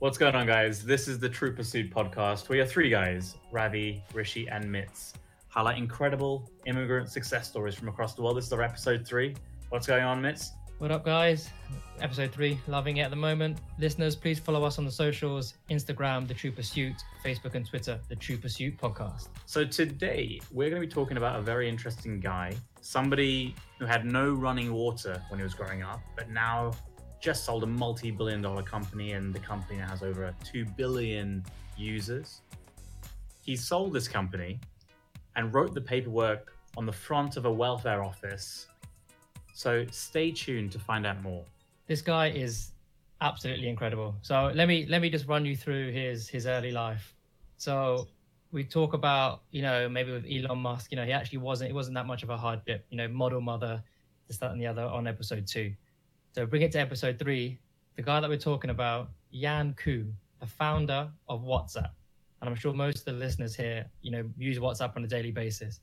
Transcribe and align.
What's 0.00 0.16
going 0.16 0.34
on, 0.34 0.46
guys? 0.46 0.82
This 0.82 1.08
is 1.08 1.18
the 1.18 1.28
True 1.28 1.52
Pursuit 1.54 1.90
podcast. 1.90 2.48
We 2.48 2.58
are 2.60 2.64
three 2.64 2.88
guys 2.88 3.36
Ravi, 3.52 4.02
Rishi, 4.14 4.48
and 4.48 4.64
Mitz 4.64 5.12
highlight 5.48 5.76
incredible 5.76 6.50
immigrant 6.64 7.10
success 7.10 7.46
stories 7.46 7.74
from 7.74 7.88
across 7.88 8.14
the 8.14 8.22
world. 8.22 8.38
This 8.38 8.46
is 8.46 8.52
our 8.54 8.62
episode 8.62 9.06
three. 9.06 9.36
What's 9.68 9.86
going 9.86 10.02
on, 10.02 10.22
Mitz? 10.22 10.52
What 10.78 10.90
up, 10.90 11.04
guys? 11.04 11.50
Episode 12.00 12.32
three, 12.32 12.58
loving 12.66 12.96
it 12.96 13.02
at 13.02 13.10
the 13.10 13.16
moment. 13.16 13.58
Listeners, 13.78 14.16
please 14.16 14.38
follow 14.38 14.64
us 14.64 14.78
on 14.78 14.86
the 14.86 14.90
socials 14.90 15.52
Instagram, 15.68 16.26
The 16.26 16.32
True 16.32 16.50
Pursuit, 16.50 16.94
Facebook 17.22 17.54
and 17.54 17.68
Twitter, 17.68 18.00
The 18.08 18.16
True 18.16 18.38
Pursuit 18.38 18.78
Podcast. 18.78 19.28
So, 19.44 19.66
today 19.66 20.40
we're 20.50 20.70
going 20.70 20.80
to 20.80 20.88
be 20.88 20.90
talking 20.90 21.18
about 21.18 21.38
a 21.38 21.42
very 21.42 21.68
interesting 21.68 22.20
guy, 22.20 22.54
somebody 22.80 23.54
who 23.78 23.84
had 23.84 24.06
no 24.06 24.32
running 24.32 24.72
water 24.72 25.22
when 25.28 25.38
he 25.38 25.44
was 25.44 25.52
growing 25.52 25.82
up, 25.82 26.00
but 26.16 26.30
now 26.30 26.72
just 27.20 27.44
sold 27.44 27.62
a 27.62 27.66
multi 27.66 28.10
billion 28.10 28.40
dollar 28.40 28.62
company, 28.62 29.12
and 29.12 29.32
the 29.34 29.38
company 29.38 29.78
now 29.78 29.88
has 29.88 30.02
over 30.02 30.34
2 30.44 30.64
billion 30.76 31.44
users. 31.76 32.40
He 33.42 33.56
sold 33.56 33.92
this 33.92 34.08
company 34.08 34.60
and 35.36 35.52
wrote 35.52 35.74
the 35.74 35.80
paperwork 35.80 36.52
on 36.76 36.86
the 36.86 36.92
front 36.92 37.36
of 37.36 37.44
a 37.44 37.52
welfare 37.52 38.02
office. 38.02 38.66
So 39.52 39.84
stay 39.90 40.30
tuned 40.30 40.72
to 40.72 40.78
find 40.78 41.06
out 41.06 41.22
more. 41.22 41.44
This 41.86 42.00
guy 42.00 42.28
is 42.28 42.72
absolutely 43.20 43.68
incredible. 43.68 44.14
So 44.22 44.50
let 44.54 44.68
me 44.68 44.86
let 44.88 45.02
me 45.02 45.10
just 45.10 45.26
run 45.26 45.44
you 45.44 45.56
through 45.56 45.92
his 45.92 46.28
his 46.28 46.46
early 46.46 46.70
life. 46.70 47.14
So 47.56 48.08
we 48.52 48.64
talk 48.64 48.94
about 48.94 49.42
you 49.50 49.62
know 49.62 49.88
maybe 49.88 50.12
with 50.12 50.26
Elon 50.30 50.58
Musk, 50.58 50.90
you 50.90 50.96
know 50.96 51.04
he 51.04 51.12
actually 51.12 51.38
wasn't 51.38 51.70
it 51.70 51.74
wasn't 51.74 51.94
that 51.96 52.06
much 52.06 52.22
of 52.22 52.30
a 52.30 52.36
hardship. 52.36 52.86
You 52.90 52.96
know 52.96 53.08
model 53.08 53.40
mother, 53.40 53.82
this 54.28 54.38
that 54.38 54.52
and 54.52 54.60
the 54.60 54.66
other 54.66 54.84
on 54.84 55.06
episode 55.06 55.46
two. 55.46 55.72
So 56.32 56.46
bring 56.46 56.62
it 56.62 56.72
to 56.72 56.80
episode 56.80 57.18
three. 57.18 57.58
The 57.96 58.02
guy 58.02 58.20
that 58.20 58.30
we're 58.30 58.38
talking 58.38 58.70
about, 58.70 59.10
Jan 59.32 59.74
Koum, 59.74 60.12
the 60.40 60.46
founder 60.46 61.10
of 61.28 61.42
WhatsApp 61.42 61.90
and 62.40 62.48
I'm 62.48 62.56
sure 62.56 62.72
most 62.72 63.00
of 63.00 63.04
the 63.04 63.12
listeners 63.12 63.54
here, 63.54 63.86
you 64.02 64.10
know, 64.10 64.24
use 64.38 64.58
WhatsApp 64.58 64.96
on 64.96 65.04
a 65.04 65.06
daily 65.06 65.30
basis. 65.30 65.80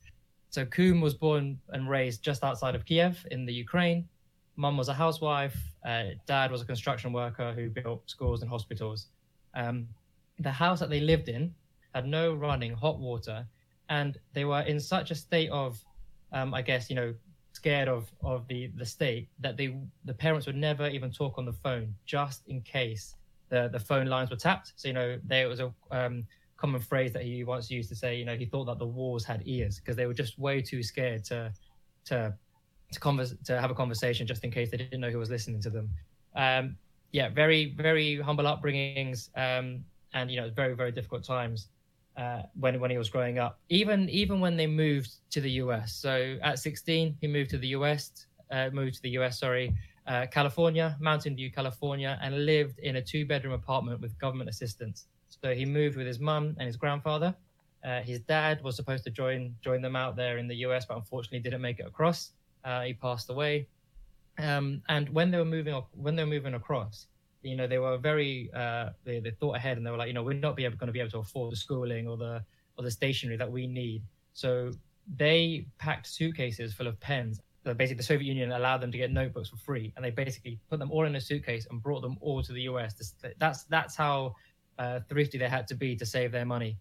So 0.50 0.66
Koum 0.66 1.02
was 1.02 1.14
born 1.14 1.59
and 1.70 1.90
raised 1.90 2.23
just 2.23 2.44
outside 2.44 2.73
of 2.73 2.86
Kiev 2.86 3.25
in 3.31 3.45
the 3.45 3.53
Ukraine. 3.53 4.08
Mum 4.56 4.75
was 4.75 4.90
a 4.90 4.94
housewife. 4.94 5.56
Uh, 5.86 6.06
dad 6.25 6.52
was 6.52 6.62
a 6.62 6.66
construction 6.66 7.14
worker 7.14 7.53
who 7.53 7.70
built 7.70 8.09
schools 8.09 8.42
and 8.42 8.50
hospitals. 8.50 9.08
Um, 9.53 9.88
the 10.40 10.52
house 10.52 10.80
that 10.80 10.90
they 10.90 11.00
lived 11.00 11.30
in 11.30 11.53
had 11.94 12.08
no 12.08 12.34
running 12.34 12.73
hot 12.73 13.00
water, 13.00 13.45
and 13.90 14.18
they 14.34 14.45
were 14.45 14.62
in 14.62 14.80
such 14.80 15.12
a 15.12 15.16
state 15.16 15.50
of, 15.52 15.80
um, 16.31 16.53
I 16.53 16.64
guess, 16.64 16.90
you 16.90 16.95
know, 16.95 17.14
scared 17.68 17.90
of 17.90 18.10
of 18.23 18.48
the 18.48 18.68
the 18.78 18.86
state 18.86 19.28
that 19.40 19.58
they 19.58 19.76
the 20.06 20.14
parents 20.14 20.46
would 20.48 20.56
never 20.56 20.88
even 20.88 21.12
talk 21.12 21.38
on 21.38 21.44
the 21.44 21.52
phone 21.52 21.94
just 22.06 22.48
in 22.48 22.62
case 22.62 23.16
the 23.50 23.70
the 23.74 23.80
phone 23.80 24.08
lines 24.08 24.30
were 24.30 24.38
tapped. 24.38 24.72
So 24.78 24.88
you 24.88 24.94
know, 24.94 25.20
there 25.26 25.50
was 25.50 25.59
a 25.59 25.74
um, 25.92 26.26
common 26.56 26.80
phrase 26.80 27.12
that 27.12 27.24
he 27.24 27.44
once 27.44 27.70
used 27.70 27.90
to 27.90 27.96
say, 27.96 28.16
you 28.16 28.24
know, 28.24 28.38
he 28.38 28.46
thought 28.46 28.66
that 28.66 28.80
the 28.80 28.88
walls 29.00 29.26
had 29.26 29.42
ears 29.46 29.80
because 29.80 29.98
they 29.98 30.06
were 30.06 30.14
just 30.14 30.40
way 30.40 30.62
too 30.62 30.82
scared 30.82 31.26
to 31.26 31.52
to 32.06 32.34
to 32.94 33.00
converse 33.02 33.34
to 33.44 33.59
have 33.59 33.70
a 33.70 33.76
conversation 33.76 34.26
just 34.26 34.46
in 34.46 34.52
case 34.52 34.72
they 34.72 34.78
didn't 34.78 35.02
know 35.02 35.09
who 35.09 35.20
was 35.20 35.30
listening 35.30 35.62
to 35.62 35.70
them. 35.70 35.90
Um, 36.36 36.78
yeah, 37.12 37.28
very 37.28 37.74
very 37.76 38.22
humble 38.22 38.46
upbringings, 38.46 39.30
um, 39.36 39.84
and 40.14 40.31
you 40.31 40.38
know, 40.40 40.50
very 40.62 40.74
very 40.74 40.94
difficult 40.94 41.26
times 41.26 41.68
uh, 42.18 42.42
when 42.60 42.80
when 42.80 42.92
he 42.92 42.98
was 42.98 43.10
growing 43.10 43.40
up. 43.40 43.60
Even 43.70 44.10
even 44.10 44.40
when 44.40 44.58
they 44.58 44.68
moved 44.68 45.12
to 45.32 45.42
the 45.42 45.52
US. 45.64 45.94
So 45.94 46.38
at 46.42 46.59
16, 46.59 47.18
he 47.22 47.28
moved 47.28 47.50
to 47.52 47.58
the 47.58 47.70
US. 47.70 48.12
Uh, 48.52 48.70
moved 48.74 48.96
to 48.96 49.02
the 49.02 49.12
US. 49.20 49.40
Sorry. 49.40 49.76
Uh, 50.08 50.26
California, 50.32 50.96
Mountain 51.02 51.36
View, 51.36 51.52
California, 51.52 52.18
and 52.22 52.46
lived 52.46 52.80
in 52.80 52.96
a 52.96 53.02
two 53.02 53.26
bedroom 53.26 53.54
apartment 53.54 54.00
with 54.00 54.18
government 54.20 54.50
assistance. 54.50 55.08
So 55.44 55.54
he 55.54 55.66
moved 55.66 55.98
with 55.98 56.08
his 56.08 56.20
mum 56.20 56.56
and 56.58 56.66
his 56.66 56.78
grandfather. 56.78 57.36
Uh, 57.84 58.02
his 58.02 58.20
dad 58.22 58.64
was 58.64 58.76
supposed 58.76 59.04
to 59.04 59.09
join 59.12 59.56
join 59.62 59.81
them 59.81 59.96
out 59.96 60.16
there 60.16 60.38
in 60.38 60.48
the 60.48 60.56
US, 60.68 60.86
but 60.86 60.98
unfortunately 60.98 61.40
didn't 61.40 61.62
make 61.62 61.80
it 61.80 61.86
across. 61.86 62.31
Uh, 62.64 62.81
he 62.81 62.94
passed 62.94 63.30
away. 63.30 63.68
Um, 64.40 64.81
and 64.90 65.09
when 65.09 65.31
they 65.31 65.38
were 65.38 65.46
moving 65.46 65.81
when 65.94 66.16
they 66.16 66.24
were 66.24 66.30
moving 66.30 66.53
across, 66.53 67.08
you 67.44 67.56
know, 67.56 67.68
they 67.68 67.78
were 67.78 67.98
very 67.98 68.50
uh, 68.53 68.90
they, 69.03 69.20
they 69.20 69.31
thought 69.31 69.56
ahead 69.56 69.78
and 69.78 69.86
they 69.86 69.92
were 69.92 69.98
like, 69.98 70.08
you 70.08 70.14
know, 70.14 70.24
we're 70.24 70.34
not 70.34 70.56
be 70.56 70.66
able, 70.66 70.78
going 70.78 70.88
to 70.88 70.94
be 70.94 71.00
able 71.00 71.12
to 71.12 71.20
afford 71.20 71.52
the 71.52 71.56
schooling 71.56 72.08
or 72.08 72.18
the 72.18 72.44
or 72.78 72.84
the 72.84 72.92
stationery 72.92 73.38
that 73.38 73.52
we 73.52 73.68
need. 73.68 74.03
So 74.34 74.72
they 75.16 75.66
packed 75.78 76.08
suitcases 76.08 76.74
full 76.74 76.88
of 76.88 77.00
pens. 77.00 77.42
So 77.64 77.74
basically, 77.74 77.97
the 77.97 78.03
Soviet 78.03 78.28
Union 78.28 78.52
allowed 78.52 78.78
them 78.78 78.92
to 78.92 78.97
get 78.97 79.12
notebooks 79.12 79.50
for 79.50 79.58
free, 79.58 79.92
and 79.96 80.06
they 80.06 80.12
basically 80.12 80.59
put 80.70 80.80
them 80.80 80.92
all 80.92 81.06
in 81.06 81.16
a 81.16 81.22
suitcase 81.22 81.68
and 81.70 81.81
brought 81.81 82.02
them 82.02 82.18
all 82.22 82.42
to 82.42 82.53
the 82.53 82.62
US. 82.62 83.14
That's 83.38 83.64
that's 83.64 83.96
how 83.96 84.36
uh, 84.80 85.02
thrifty 85.09 85.38
they 85.38 85.50
had 85.50 85.68
to 85.68 85.76
be 85.76 85.96
to 85.96 86.06
save 86.06 86.31
their 86.31 86.46
money. 86.46 86.78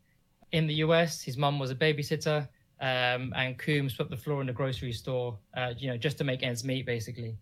In 0.53 0.67
the 0.67 0.75
US, 0.75 1.23
his 1.23 1.37
mum 1.37 1.59
was 1.59 1.71
a 1.71 1.75
babysitter, 1.75 2.49
um, 2.81 3.33
and 3.37 3.59
Koum 3.59 3.91
swept 3.91 4.11
the 4.11 4.17
floor 4.17 4.41
in 4.41 4.47
the 4.47 4.53
grocery 4.53 4.93
store, 4.93 5.37
uh, 5.57 5.73
you 5.77 5.89
know, 5.89 5.97
just 5.97 6.19
to 6.19 6.25
make 6.25 6.43
ends 6.43 6.63
meet, 6.63 6.87
basically. 6.87 7.37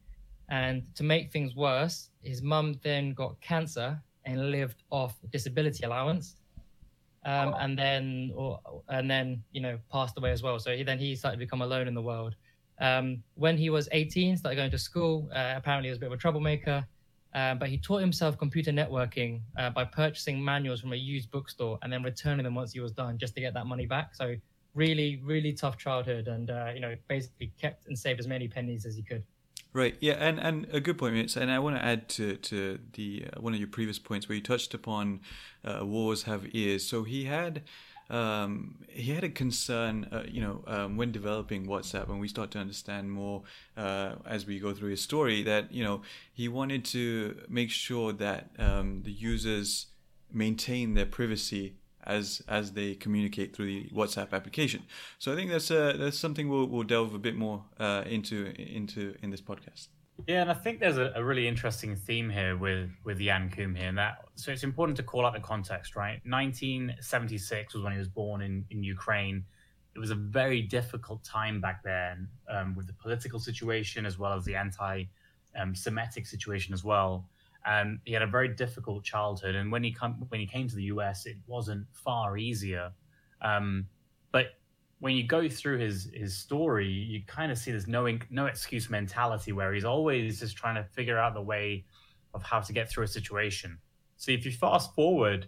And 0.48 0.82
to 0.96 1.02
make 1.02 1.32
things 1.32 1.54
worse, 1.54 2.10
his 2.22 2.42
mum 2.42 2.78
then 2.82 3.12
got 3.12 3.40
cancer 3.40 4.00
and 4.24 4.50
lived 4.50 4.82
off 4.90 5.16
disability 5.30 5.84
allowance, 5.84 6.36
um, 7.24 7.54
and 7.58 7.78
then, 7.78 8.32
or, 8.34 8.60
and 8.88 9.10
then, 9.10 9.42
you 9.52 9.60
know, 9.60 9.78
passed 9.90 10.18
away 10.18 10.30
as 10.30 10.42
well. 10.42 10.58
So 10.58 10.76
he, 10.76 10.82
then 10.82 10.98
he 10.98 11.16
started 11.16 11.36
to 11.36 11.44
become 11.44 11.62
alone 11.62 11.88
in 11.88 11.94
the 11.94 12.02
world. 12.02 12.34
Um, 12.80 13.22
when 13.34 13.56
he 13.56 13.70
was 13.70 13.88
18, 13.92 14.36
started 14.36 14.56
going 14.56 14.70
to 14.70 14.78
school. 14.78 15.30
Uh, 15.34 15.54
apparently, 15.56 15.88
he 15.88 15.90
was 15.90 15.98
a 15.98 16.00
bit 16.00 16.06
of 16.06 16.12
a 16.12 16.16
troublemaker. 16.18 16.84
Uh, 17.34 17.54
but 17.54 17.68
he 17.68 17.76
taught 17.76 17.98
himself 17.98 18.38
computer 18.38 18.70
networking 18.70 19.40
uh, 19.58 19.68
by 19.68 19.84
purchasing 19.84 20.42
manuals 20.42 20.80
from 20.80 20.92
a 20.92 20.96
used 20.96 21.30
bookstore 21.32 21.78
and 21.82 21.92
then 21.92 22.00
returning 22.02 22.44
them 22.44 22.54
once 22.54 22.72
he 22.72 22.78
was 22.78 22.92
done 22.92 23.18
just 23.18 23.34
to 23.34 23.40
get 23.40 23.52
that 23.52 23.66
money 23.66 23.86
back. 23.86 24.14
So 24.14 24.36
really, 24.74 25.20
really 25.24 25.52
tough 25.52 25.76
childhood, 25.76 26.28
and 26.28 26.50
uh, 26.50 26.70
you 26.74 26.80
know, 26.80 26.94
basically 27.08 27.52
kept 27.60 27.86
and 27.86 27.98
saved 27.98 28.20
as 28.20 28.28
many 28.28 28.46
pennies 28.48 28.86
as 28.86 28.94
he 28.94 29.02
could. 29.02 29.24
Right. 29.74 29.96
Yeah, 30.00 30.12
and, 30.14 30.38
and 30.38 30.68
a 30.72 30.78
good 30.80 30.98
point, 30.98 31.16
Mitz. 31.16 31.36
And 31.36 31.50
I 31.50 31.58
want 31.58 31.74
to 31.76 31.84
add 31.84 32.08
to 32.10 32.36
to 32.36 32.78
the 32.92 33.24
uh, 33.36 33.40
one 33.40 33.54
of 33.54 33.58
your 33.58 33.68
previous 33.68 33.98
points 33.98 34.28
where 34.28 34.36
you 34.36 34.42
touched 34.42 34.72
upon 34.72 35.20
uh, 35.64 35.84
wars 35.84 36.22
have 36.24 36.46
ears. 36.54 36.86
So 36.86 37.02
he 37.02 37.24
had 37.24 37.64
um, 38.08 38.76
he 38.88 39.12
had 39.12 39.24
a 39.24 39.28
concern, 39.28 40.06
uh, 40.12 40.22
you 40.28 40.40
know, 40.40 40.62
um, 40.68 40.96
when 40.96 41.10
developing 41.10 41.66
WhatsApp, 41.66 42.08
and 42.08 42.20
we 42.20 42.28
start 42.28 42.52
to 42.52 42.60
understand 42.60 43.10
more 43.10 43.42
uh, 43.76 44.14
as 44.24 44.46
we 44.46 44.60
go 44.60 44.72
through 44.74 44.90
his 44.90 45.00
story, 45.02 45.42
that 45.42 45.72
you 45.72 45.82
know 45.82 46.02
he 46.32 46.46
wanted 46.46 46.84
to 46.86 47.40
make 47.48 47.70
sure 47.70 48.12
that 48.12 48.50
um, 48.60 49.02
the 49.02 49.10
users 49.12 49.86
maintain 50.32 50.94
their 50.94 51.06
privacy 51.06 51.74
as 52.06 52.42
as 52.48 52.72
they 52.72 52.94
communicate 52.94 53.54
through 53.54 53.66
the 53.66 53.90
WhatsApp 53.94 54.32
application. 54.32 54.82
So 55.18 55.32
I 55.32 55.36
think 55.36 55.50
that's 55.50 55.68
that's 55.68 56.18
something 56.18 56.48
we'll 56.48 56.66
we'll 56.66 56.82
delve 56.84 57.14
a 57.14 57.18
bit 57.18 57.36
more 57.36 57.64
uh, 57.78 58.04
into 58.06 58.52
into 58.58 59.14
in 59.22 59.30
this 59.30 59.40
podcast. 59.40 59.88
Yeah, 60.28 60.42
and 60.42 60.50
I 60.50 60.54
think 60.54 60.78
there's 60.78 60.96
a, 60.96 61.12
a, 61.16 61.24
really 61.24 61.48
interesting 61.48 61.96
theme 61.96 62.30
here 62.30 62.56
with 62.56 62.90
with 63.02 63.18
Jan 63.18 63.50
Koum 63.50 63.74
here, 63.74 63.88
and 63.88 63.98
that 63.98 64.18
so 64.36 64.52
it's 64.52 64.62
important 64.62 64.96
to 64.98 65.02
call 65.02 65.26
out 65.26 65.32
the 65.32 65.40
context, 65.40 65.96
right? 65.96 66.20
1976 66.24 67.74
was 67.74 67.82
when 67.82 67.92
he 67.92 67.98
was 67.98 68.08
born 68.08 68.40
in 68.40 68.64
in 68.70 68.84
Ukraine. 68.84 69.44
It 69.94 69.98
was 69.98 70.10
a 70.10 70.14
very 70.14 70.62
difficult 70.62 71.24
time 71.24 71.60
back 71.60 71.82
then 71.82 72.28
um, 72.48 72.74
with 72.74 72.86
the 72.86 72.92
political 72.94 73.38
situation 73.38 74.06
as 74.06 74.18
well 74.18 74.32
as 74.32 74.44
the 74.44 74.56
anti-Semitic 74.56 76.22
um, 76.22 76.24
situation 76.24 76.74
as 76.74 76.82
well. 76.82 77.28
And 77.66 77.98
he 78.04 78.12
had 78.12 78.22
a 78.22 78.26
very 78.26 78.48
difficult 78.48 79.04
childhood, 79.04 79.54
and 79.54 79.72
when 79.72 79.82
he 79.82 79.90
come 79.90 80.24
when 80.28 80.40
he 80.40 80.46
came 80.46 80.68
to 80.68 80.76
the 80.76 80.84
US, 80.84 81.26
it 81.26 81.36
wasn't 81.46 81.86
far 81.92 82.36
easier. 82.36 82.92
Um, 83.40 83.86
but 84.32 84.46
when 84.98 85.16
you 85.16 85.26
go 85.26 85.48
through 85.48 85.78
his 85.78 86.10
his 86.14 86.36
story, 86.36 86.88
you 86.88 87.22
kind 87.26 87.50
of 87.50 87.58
see 87.58 87.72
this 87.72 87.86
no 87.86 88.06
no 88.30 88.46
excuse 88.46 88.90
mentality 88.90 89.52
where 89.52 89.72
he's 89.72 89.84
always 89.84 90.40
just 90.40 90.56
trying 90.56 90.74
to 90.76 90.84
figure 90.84 91.18
out 91.18 91.34
the 91.34 91.42
way 91.42 91.84
of 92.34 92.42
how 92.42 92.60
to 92.60 92.72
get 92.72 92.90
through 92.90 93.04
a 93.04 93.08
situation. 93.08 93.78
So 94.16 94.32
if 94.32 94.44
you 94.44 94.52
fast 94.52 94.94
forward, 94.94 95.46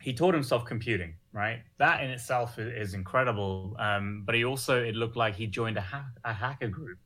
he 0.00 0.12
taught 0.14 0.34
himself 0.34 0.64
computing, 0.64 1.14
right? 1.32 1.60
That 1.78 2.02
in 2.02 2.10
itself 2.10 2.58
is 2.58 2.94
incredible. 2.94 3.76
Um, 3.78 4.22
but 4.24 4.34
he 4.34 4.44
also 4.44 4.82
it 4.82 4.94
looked 4.94 5.16
like 5.16 5.34
he 5.36 5.46
joined 5.46 5.76
a, 5.76 5.82
ha- 5.82 6.10
a 6.24 6.32
hacker 6.32 6.68
group 6.68 6.98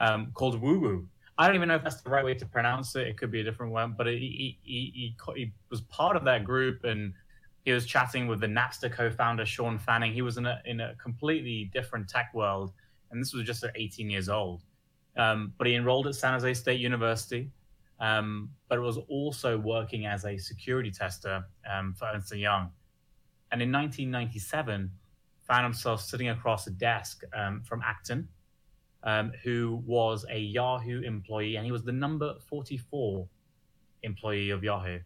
um, 0.00 0.30
called 0.34 0.60
w00w00. 0.60 1.06
I 1.38 1.46
don't 1.46 1.56
even 1.56 1.68
know 1.68 1.76
if 1.76 1.82
that's 1.82 2.00
the 2.00 2.10
right 2.10 2.24
way 2.24 2.34
to 2.34 2.46
pronounce 2.46 2.96
it. 2.96 3.06
It 3.06 3.18
could 3.18 3.30
be 3.30 3.40
a 3.40 3.44
different 3.44 3.72
one, 3.72 3.94
but 3.96 4.06
he, 4.06 4.18
he, 4.18 4.58
he, 4.62 5.16
he 5.34 5.52
was 5.70 5.82
part 5.82 6.16
of 6.16 6.24
that 6.24 6.44
group 6.44 6.84
and 6.84 7.12
he 7.66 7.72
was 7.72 7.84
chatting 7.84 8.26
with 8.26 8.40
the 8.40 8.46
Napster 8.46 8.90
co-founder 8.90 9.44
Sean 9.44 9.76
Fanning. 9.76 10.12
He 10.12 10.22
was 10.22 10.38
in 10.38 10.46
a 10.46 10.62
in 10.64 10.80
a 10.80 10.94
completely 11.02 11.68
different 11.72 12.08
tech 12.08 12.32
world, 12.32 12.72
and 13.10 13.20
this 13.20 13.34
was 13.34 13.44
just 13.44 13.64
at 13.64 13.72
18 13.74 14.08
years 14.08 14.28
old. 14.28 14.62
Um, 15.16 15.52
but 15.58 15.66
he 15.66 15.74
enrolled 15.74 16.06
at 16.06 16.14
San 16.14 16.32
Jose 16.32 16.54
State 16.54 16.80
University, 16.80 17.50
um, 17.98 18.50
but 18.68 18.80
was 18.80 18.98
also 19.08 19.58
working 19.58 20.06
as 20.06 20.24
a 20.24 20.38
security 20.38 20.92
tester 20.92 21.44
um, 21.68 21.92
for 21.92 22.06
Ernst 22.06 22.34
Young. 22.36 22.70
And 23.50 23.60
in 23.60 23.72
1997, 23.72 24.90
found 25.42 25.64
himself 25.64 26.02
sitting 26.02 26.28
across 26.28 26.66
a 26.66 26.70
desk 26.70 27.22
um, 27.34 27.62
from 27.64 27.82
Acton, 27.84 28.28
um, 29.06 29.32
who 29.44 29.82
was 29.86 30.26
a 30.30 30.38
Yahoo 30.38 31.00
employee, 31.02 31.56
and 31.56 31.64
he 31.64 31.72
was 31.72 31.84
the 31.84 31.92
number 31.92 32.34
44 32.40 33.26
employee 34.02 34.50
of 34.50 34.62
Yahoo. 34.62 34.98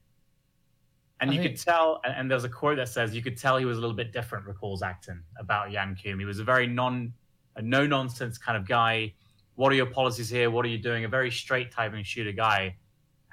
And 1.20 1.31
I 1.31 1.35
you 1.35 1.43
think- 1.43 1.56
could 1.56 1.62
tell, 1.62 2.00
and, 2.02 2.14
and 2.17 2.31
there's 2.31 2.44
a 2.44 2.49
quote 2.49 2.79
that 2.79 2.88
says, 2.88 3.14
you 3.14 3.23
could 3.23 3.37
tell 3.37 3.58
he 3.58 3.67
was 3.67 3.76
a 3.76 3.81
little 3.81 3.94
bit 3.94 4.11
different, 4.11 4.47
recalls 4.47 4.82
Acton, 4.82 5.23
about 5.38 5.70
Jan 5.70 5.94
Koum. 6.02 6.19
He 6.19 6.25
was 6.25 6.38
a 6.38 6.44
very 6.44 6.67
non, 6.67 7.12
a 7.56 7.62
no 7.62 7.87
nonsense 7.87 8.38
kind 8.38 8.56
of 8.56 8.67
guy. 8.67 9.12
What 9.56 9.70
are 9.70 9.75
your 9.75 9.87
policies 9.87 10.31
here? 10.31 10.50
What 10.50 10.64
are 10.64 10.69
you 10.69 10.79
doing? 10.79 11.05
A 11.05 11.08
very 11.08 11.31
straight 11.31 11.70
type 11.70 11.93
and 11.93 12.06
shooter 12.06 12.32
guy. 12.32 12.76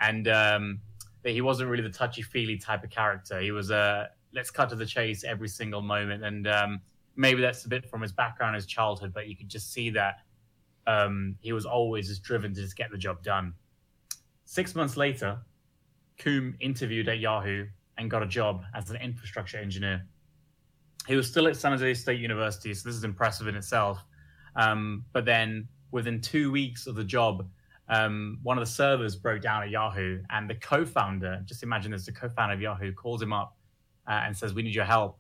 And 0.01 0.27
um, 0.27 0.81
that 1.23 1.31
he 1.31 1.39
wasn't 1.39 1.69
really 1.69 1.83
the 1.83 1.89
touchy 1.89 2.21
feely 2.21 2.57
type 2.57 2.83
of 2.83 2.89
character. 2.89 3.39
He 3.39 3.51
was 3.51 3.71
a 3.71 4.09
let's 4.33 4.51
cut 4.51 4.67
to 4.69 4.75
the 4.75 4.85
chase 4.85 5.23
every 5.23 5.47
single 5.47 5.81
moment. 5.81 6.25
And 6.25 6.45
um, 6.45 6.81
maybe 7.15 7.41
that's 7.41 7.63
a 7.63 7.69
bit 7.69 7.89
from 7.89 8.01
his 8.01 8.11
background, 8.11 8.55
his 8.55 8.65
childhood, 8.65 9.13
but 9.13 9.27
you 9.27 9.37
could 9.37 9.47
just 9.47 9.71
see 9.71 9.89
that 9.91 10.17
um, 10.87 11.35
he 11.41 11.51
was 11.51 11.65
always 11.65 12.07
just 12.07 12.23
driven 12.23 12.53
to 12.55 12.61
just 12.61 12.75
get 12.75 12.89
the 12.89 12.97
job 12.97 13.21
done. 13.21 13.53
Six 14.45 14.73
months 14.73 14.97
later, 14.97 15.37
Koum 16.17 16.55
interviewed 16.59 17.09
at 17.09 17.19
Yahoo 17.19 17.67
and 17.97 18.09
got 18.09 18.23
a 18.23 18.27
job 18.27 18.63
as 18.73 18.89
an 18.89 18.95
infrastructure 18.97 19.57
engineer. 19.57 20.05
He 21.05 21.15
was 21.15 21.29
still 21.29 21.47
at 21.47 21.55
San 21.55 21.73
Jose 21.73 21.93
State 21.95 22.19
University, 22.19 22.73
so 22.73 22.87
this 22.87 22.95
is 22.95 23.03
impressive 23.03 23.47
in 23.47 23.55
itself. 23.55 24.03
Um, 24.55 25.05
but 25.13 25.25
then 25.25 25.67
within 25.91 26.21
two 26.21 26.51
weeks 26.51 26.87
of 26.87 26.95
the 26.95 27.03
job, 27.03 27.47
um, 27.89 28.39
one 28.43 28.57
of 28.57 28.61
the 28.61 28.71
servers 28.71 29.15
broke 29.15 29.41
down 29.41 29.63
at 29.63 29.69
Yahoo, 29.69 30.19
and 30.29 30.49
the 30.49 30.55
co-founder, 30.55 31.41
just 31.45 31.63
imagine 31.63 31.91
this, 31.91 32.05
the 32.05 32.11
co-founder 32.11 32.55
of 32.55 32.61
Yahoo 32.61 32.93
calls 32.93 33.21
him 33.21 33.31
up 33.31 33.55
uh, 34.07 34.23
and 34.25 34.35
says, 34.35 34.53
"We 34.53 34.63
need 34.63 34.75
your 34.75 34.85
help." 34.85 35.19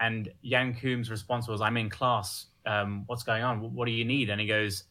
And 0.00 0.28
Jan 0.44 0.74
Koum's 0.74 1.10
response 1.10 1.46
was, 1.46 1.60
"I'm 1.60 1.76
in 1.76 1.90
class. 1.90 2.46
Um, 2.66 3.04
what's 3.06 3.22
going 3.22 3.42
on? 3.42 3.74
What 3.74 3.86
do 3.86 3.92
you 3.92 4.04
need?" 4.04 4.30
And 4.30 4.40
he 4.40 4.46
goes, 4.46 4.84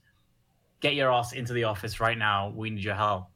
"Get 0.79 0.95
your 0.95 1.11
ass 1.11 1.33
into 1.33 1.53
the 1.53 1.63
office 1.65 1.99
right 1.99 2.17
now. 2.17 2.49
We 2.55 2.69
need 2.69 2.83
your 2.83 2.95
help." 2.95 3.27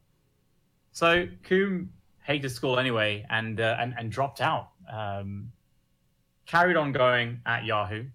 So 0.92 1.28
Koum 1.44 1.90
hated 2.24 2.50
school 2.50 2.78
anyway, 2.78 3.26
and 3.30 3.60
uh, 3.60 3.78
and 3.80 3.94
and 3.98 4.12
dropped 4.12 4.42
out. 4.42 4.70
Um, 4.92 5.52
carried 6.46 6.76
on 6.76 6.92
going 6.92 7.40
at 7.46 7.66
Yahoo. 7.66 8.06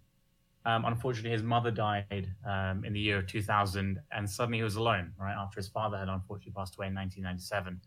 Um, 0.65 0.85
unfortunately, 0.85 1.31
his 1.31 1.43
mother 1.43 1.71
died 1.71 2.29
um, 2.47 2.85
in 2.85 2.93
the 2.93 3.01
year 3.01 3.19
of 3.19 3.27
2000, 3.27 3.99
and 4.13 4.31
suddenly 4.31 4.59
he 4.59 4.65
was 4.65 4.77
alone. 4.77 5.13
Right 5.19 5.35
after 5.35 5.59
his 5.59 5.69
father 5.69 5.99
had 5.99 6.09
unfortunately 6.09 6.53
passed 6.53 6.77
away 6.77 6.87
in 6.87 6.95
1997, 6.95 7.81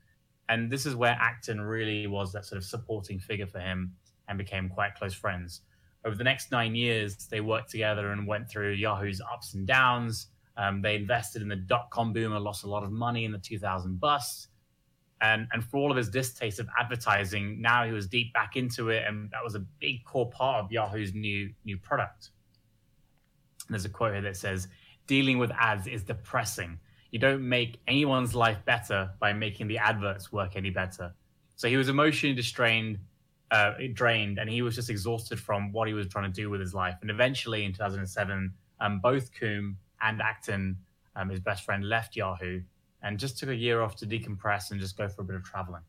and 0.49 0.71
this 0.71 0.85
is 0.85 0.95
where 0.95 1.17
Acton 1.19 1.61
really 1.61 2.07
was 2.07 2.33
that 2.33 2.45
sort 2.45 2.57
of 2.57 2.65
supporting 2.65 3.19
figure 3.19 3.47
for 3.47 3.59
him, 3.59 3.93
and 4.27 4.37
became 4.37 4.67
quite 4.67 4.95
close 4.95 5.13
friends. 5.13 5.61
Over 6.05 6.15
the 6.15 6.23
next 6.23 6.51
nine 6.51 6.75
years, 6.75 7.15
they 7.29 7.41
worked 7.41 7.71
together 7.71 8.11
and 8.11 8.27
went 8.27 8.49
through 8.49 8.73
Yahoo's 8.73 9.21
ups 9.21 9.55
and 9.55 9.65
downs. 9.65 10.27
Um, 10.55 10.81
they 10.81 10.95
invested 10.95 11.41
in 11.41 11.47
the 11.49 11.55
dot 11.55 11.89
com 11.89 12.13
boom 12.13 12.31
and 12.33 12.43
lost 12.43 12.63
a 12.63 12.69
lot 12.69 12.83
of 12.83 12.91
money 12.91 13.25
in 13.25 13.31
the 13.31 13.39
2000 13.39 13.99
bust 13.99 14.49
and 15.21 15.47
and 15.51 15.63
for 15.63 15.77
all 15.77 15.91
of 15.91 15.97
his 15.97 16.09
distaste 16.09 16.59
of 16.59 16.67
advertising, 16.79 17.61
now 17.61 17.85
he 17.85 17.91
was 17.91 18.07
deep 18.07 18.33
back 18.33 18.55
into 18.55 18.89
it, 18.89 19.03
and 19.07 19.29
that 19.31 19.43
was 19.43 19.55
a 19.55 19.59
big 19.79 20.03
core 20.05 20.29
part 20.29 20.63
of 20.63 20.71
Yahoo's 20.71 21.13
new 21.13 21.53
new 21.63 21.77
product. 21.77 22.29
And 23.67 23.73
there's 23.73 23.85
a 23.85 23.89
quote 23.89 24.13
here 24.13 24.21
that 24.21 24.37
says, 24.37 24.67
"Dealing 25.07 25.37
with 25.37 25.51
ads 25.51 25.87
is 25.87 26.03
depressing. 26.03 26.79
You 27.11 27.19
don't 27.19 27.47
make 27.47 27.79
anyone's 27.87 28.35
life 28.35 28.63
better 28.65 29.11
by 29.19 29.31
making 29.31 29.67
the 29.67 29.77
adverts 29.77 30.31
work 30.31 30.55
any 30.55 30.69
better." 30.69 31.15
So 31.55 31.69
he 31.69 31.77
was 31.77 31.87
emotionally 31.87 32.35
distrained, 32.35 32.99
uh, 33.51 33.73
drained, 33.93 34.39
and 34.39 34.49
he 34.49 34.61
was 34.61 34.75
just 34.75 34.89
exhausted 34.89 35.39
from 35.39 35.71
what 35.71 35.87
he 35.87 35.93
was 35.93 36.07
trying 36.07 36.31
to 36.31 36.41
do 36.41 36.49
with 36.49 36.59
his 36.59 36.73
life. 36.73 36.95
And 37.01 37.09
eventually, 37.09 37.65
in 37.65 37.71
2007, 37.71 38.53
um, 38.79 38.99
both 38.99 39.31
Koum 39.39 39.77
and 40.01 40.21
Acton, 40.21 40.77
um, 41.15 41.29
his 41.29 41.39
best 41.39 41.63
friend, 41.63 41.87
left 41.87 42.15
Yahoo 42.15 42.61
and 43.05 43.19
just 43.19 43.37
took 43.37 43.49
a 43.49 43.55
year 43.55 43.81
off 43.81 43.95
to 43.97 44.07
decompress 44.07 44.71
and 44.71 44.79
just 44.79 44.97
go 44.97 45.07
for 45.07 45.21
a 45.21 45.25
bit 45.25 45.35
of 45.35 45.43
traveling. 45.43 45.83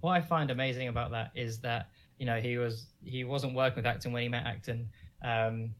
what 0.00 0.12
I 0.12 0.20
find 0.20 0.50
amazing 0.50 0.88
about 0.88 1.10
that 1.12 1.30
is 1.34 1.58
that 1.60 1.88
you 2.18 2.26
know 2.26 2.40
he 2.40 2.58
was 2.58 2.88
he 3.04 3.24
wasn't 3.24 3.54
working 3.54 3.76
with 3.76 3.86
Acton 3.86 4.12
when 4.12 4.22
he 4.22 4.28
met 4.28 4.44
Acton. 4.46 4.88
Um, 5.22 5.74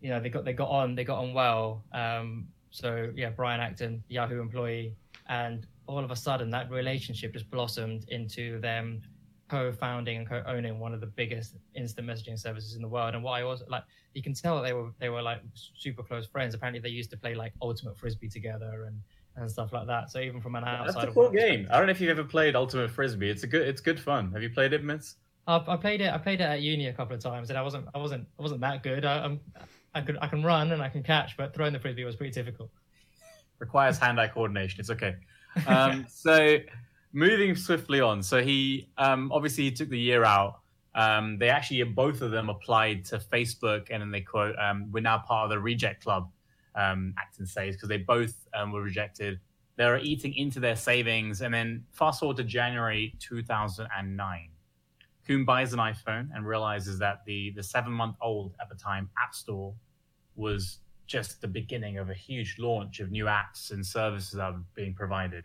you 0.00 0.10
know 0.10 0.20
they 0.20 0.30
got 0.30 0.44
they 0.44 0.52
got 0.52 0.70
on 0.70 0.94
they 0.94 1.04
got 1.04 1.18
on 1.18 1.34
well. 1.34 1.84
Um, 1.92 2.48
so 2.70 3.10
yeah, 3.14 3.30
Brian 3.30 3.60
Acton, 3.60 4.02
Yahoo 4.08 4.40
employee, 4.40 4.96
and 5.28 5.66
all 5.86 6.02
of 6.02 6.10
a 6.10 6.16
sudden 6.16 6.50
that 6.50 6.70
relationship 6.70 7.32
just 7.34 7.50
blossomed 7.50 8.06
into 8.08 8.58
them 8.60 9.02
co-founding 9.54 10.16
and 10.16 10.28
co-owning 10.28 10.80
one 10.80 10.92
of 10.92 11.00
the 11.00 11.06
biggest 11.06 11.54
instant 11.74 12.06
messaging 12.08 12.38
services 12.38 12.74
in 12.74 12.82
the 12.82 12.88
world. 12.88 13.14
And 13.14 13.22
what 13.22 13.32
I 13.32 13.42
also 13.42 13.64
like, 13.68 13.84
you 14.14 14.22
can 14.22 14.34
tell 14.34 14.60
they 14.62 14.72
were 14.72 14.90
they 14.98 15.10
were 15.10 15.22
like 15.22 15.40
super 15.54 16.02
close 16.02 16.26
friends. 16.26 16.54
Apparently, 16.54 16.80
they 16.80 16.88
used 16.88 17.10
to 17.10 17.16
play 17.16 17.34
like 17.34 17.52
ultimate 17.62 17.96
frisbee 17.96 18.28
together 18.28 18.84
and 18.88 19.00
and 19.36 19.50
stuff 19.50 19.72
like 19.72 19.86
that. 19.86 20.10
So 20.10 20.20
even 20.20 20.40
from 20.40 20.54
an 20.56 20.64
outside, 20.64 20.94
That's 20.94 21.10
a 21.10 21.12
cool 21.12 21.30
game. 21.30 21.68
I 21.70 21.78
don't 21.78 21.86
know 21.86 21.92
if 21.92 22.00
you've 22.00 22.10
ever 22.10 22.24
played 22.24 22.54
Ultimate 22.54 22.90
Frisbee. 22.90 23.30
It's 23.30 23.42
a 23.42 23.48
good, 23.48 23.66
it's 23.66 23.80
good 23.80 23.98
fun. 23.98 24.30
Have 24.32 24.42
you 24.42 24.50
played 24.50 24.72
it, 24.72 24.84
Mitz? 24.84 25.16
I 25.46 25.58
played 25.76 26.00
it. 26.00 26.12
I 26.12 26.18
played 26.18 26.40
it 26.40 26.44
at 26.44 26.62
uni 26.62 26.86
a 26.86 26.92
couple 26.92 27.14
of 27.14 27.22
times, 27.22 27.50
and 27.50 27.58
I 27.58 27.62
wasn't. 27.62 27.86
I 27.94 27.98
wasn't. 27.98 28.26
I 28.38 28.42
wasn't 28.42 28.60
that 28.62 28.82
good. 28.82 29.04
I, 29.04 29.24
I'm. 29.24 29.40
I 29.94 30.00
could. 30.00 30.16
I 30.22 30.26
can 30.26 30.42
run 30.42 30.72
and 30.72 30.80
I 30.82 30.88
can 30.88 31.02
catch, 31.02 31.36
but 31.36 31.52
throwing 31.52 31.72
the 31.72 31.78
frisbee 31.78 32.04
was 32.04 32.16
pretty 32.16 32.32
difficult. 32.32 32.70
Requires 33.58 33.98
hand-eye 33.98 34.28
coordination. 34.28 34.80
It's 34.80 34.90
okay. 34.90 35.16
Um, 35.68 36.04
so 36.08 36.58
moving 37.14 37.54
swiftly 37.54 38.00
on. 38.00 38.22
So 38.22 38.42
he 38.42 38.88
um, 38.98 39.32
obviously 39.32 39.64
he 39.64 39.70
took 39.70 39.88
the 39.88 39.98
year 39.98 40.24
out. 40.24 40.60
Um, 40.94 41.38
they 41.38 41.48
actually 41.48 41.82
both 41.84 42.20
of 42.20 42.30
them 42.30 42.50
applied 42.50 43.04
to 43.06 43.18
Facebook, 43.18 43.86
and 43.90 44.02
then 44.02 44.10
they 44.10 44.20
quote, 44.20 44.54
um, 44.58 44.90
"We're 44.92 45.00
now 45.00 45.18
part 45.18 45.44
of 45.44 45.50
the 45.50 45.58
reject 45.58 46.04
club." 46.04 46.30
Um, 46.74 47.14
Acton 47.18 47.46
says 47.46 47.76
because 47.76 47.88
they 47.88 47.98
both 47.98 48.46
um, 48.52 48.72
were 48.72 48.82
rejected. 48.82 49.40
They 49.76 49.86
were 49.86 49.98
eating 49.98 50.34
into 50.34 50.60
their 50.60 50.76
savings, 50.76 51.40
and 51.40 51.52
then 51.54 51.84
fast 51.92 52.20
forward 52.20 52.36
to 52.36 52.44
January 52.44 53.14
2009. 53.20 54.48
Koum 55.26 55.44
buys 55.46 55.72
an 55.72 55.78
iPhone 55.78 56.28
and 56.34 56.46
realizes 56.46 56.98
that 56.98 57.24
the 57.24 57.50
the 57.56 57.62
seven 57.62 57.92
month 57.92 58.16
old 58.20 58.54
at 58.60 58.68
the 58.68 58.76
time 58.76 59.08
App 59.18 59.34
Store 59.34 59.74
was 60.36 60.78
just 61.06 61.40
the 61.40 61.48
beginning 61.48 61.98
of 61.98 62.08
a 62.10 62.14
huge 62.14 62.56
launch 62.58 63.00
of 63.00 63.10
new 63.10 63.26
apps 63.26 63.70
and 63.70 63.84
services 63.84 64.32
that 64.32 64.52
were 64.52 64.60
being 64.74 64.94
provided. 64.94 65.44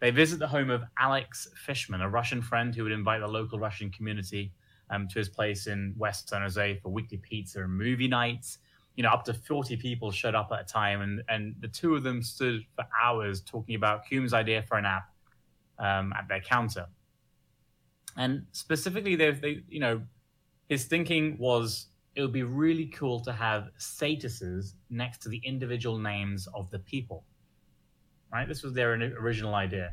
They 0.00 0.10
visit 0.10 0.38
the 0.38 0.48
home 0.48 0.70
of 0.70 0.82
Alex 0.98 1.48
Fishman, 1.54 2.00
a 2.00 2.08
Russian 2.08 2.40
friend 2.40 2.74
who 2.74 2.82
would 2.84 2.92
invite 2.92 3.20
the 3.20 3.28
local 3.28 3.58
Russian 3.58 3.90
community 3.90 4.52
um, 4.88 5.06
to 5.08 5.18
his 5.18 5.28
place 5.28 5.66
in 5.66 5.94
West 5.96 6.30
San 6.30 6.40
Jose 6.42 6.80
for 6.82 6.88
weekly 6.88 7.18
pizza 7.18 7.62
and 7.62 7.72
movie 7.72 8.08
nights. 8.08 8.58
You 8.96 9.02
know, 9.02 9.10
up 9.10 9.24
to 9.26 9.34
40 9.34 9.76
people 9.76 10.10
showed 10.10 10.34
up 10.34 10.50
at 10.52 10.60
a 10.62 10.64
time, 10.64 11.02
and, 11.02 11.22
and 11.28 11.54
the 11.60 11.68
two 11.68 11.94
of 11.94 12.02
them 12.02 12.22
stood 12.22 12.62
for 12.74 12.84
hours 13.00 13.42
talking 13.42 13.74
about 13.74 14.08
Koum's 14.08 14.32
idea 14.32 14.62
for 14.62 14.78
an 14.78 14.86
app 14.86 15.04
um, 15.78 16.12
at 16.14 16.26
their 16.28 16.40
counter. 16.40 16.86
And 18.16 18.46
specifically, 18.52 19.16
they, 19.16 19.30
they, 19.30 19.62
you 19.68 19.80
know, 19.80 20.02
his 20.68 20.86
thinking 20.86 21.36
was 21.38 21.86
it 22.14 22.22
would 22.22 22.32
be 22.32 22.42
really 22.42 22.86
cool 22.86 23.20
to 23.20 23.32
have 23.32 23.68
statuses 23.78 24.74
next 24.88 25.18
to 25.22 25.28
the 25.28 25.40
individual 25.44 25.98
names 25.98 26.48
of 26.54 26.70
the 26.70 26.78
people. 26.80 27.24
Right? 28.32 28.46
This 28.46 28.62
was 28.62 28.72
their 28.72 28.92
original 28.92 29.54
idea. 29.54 29.92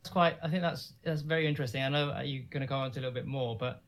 It's 0.00 0.10
quite. 0.10 0.36
I 0.42 0.48
think 0.48 0.62
that's 0.62 0.94
that's 1.02 1.22
very 1.22 1.46
interesting. 1.46 1.82
I 1.82 1.88
know 1.88 2.20
you're 2.22 2.44
going 2.50 2.60
to 2.60 2.66
go 2.66 2.82
into 2.84 2.98
a 2.98 3.02
little 3.02 3.14
bit 3.14 3.26
more, 3.26 3.56
but 3.56 3.82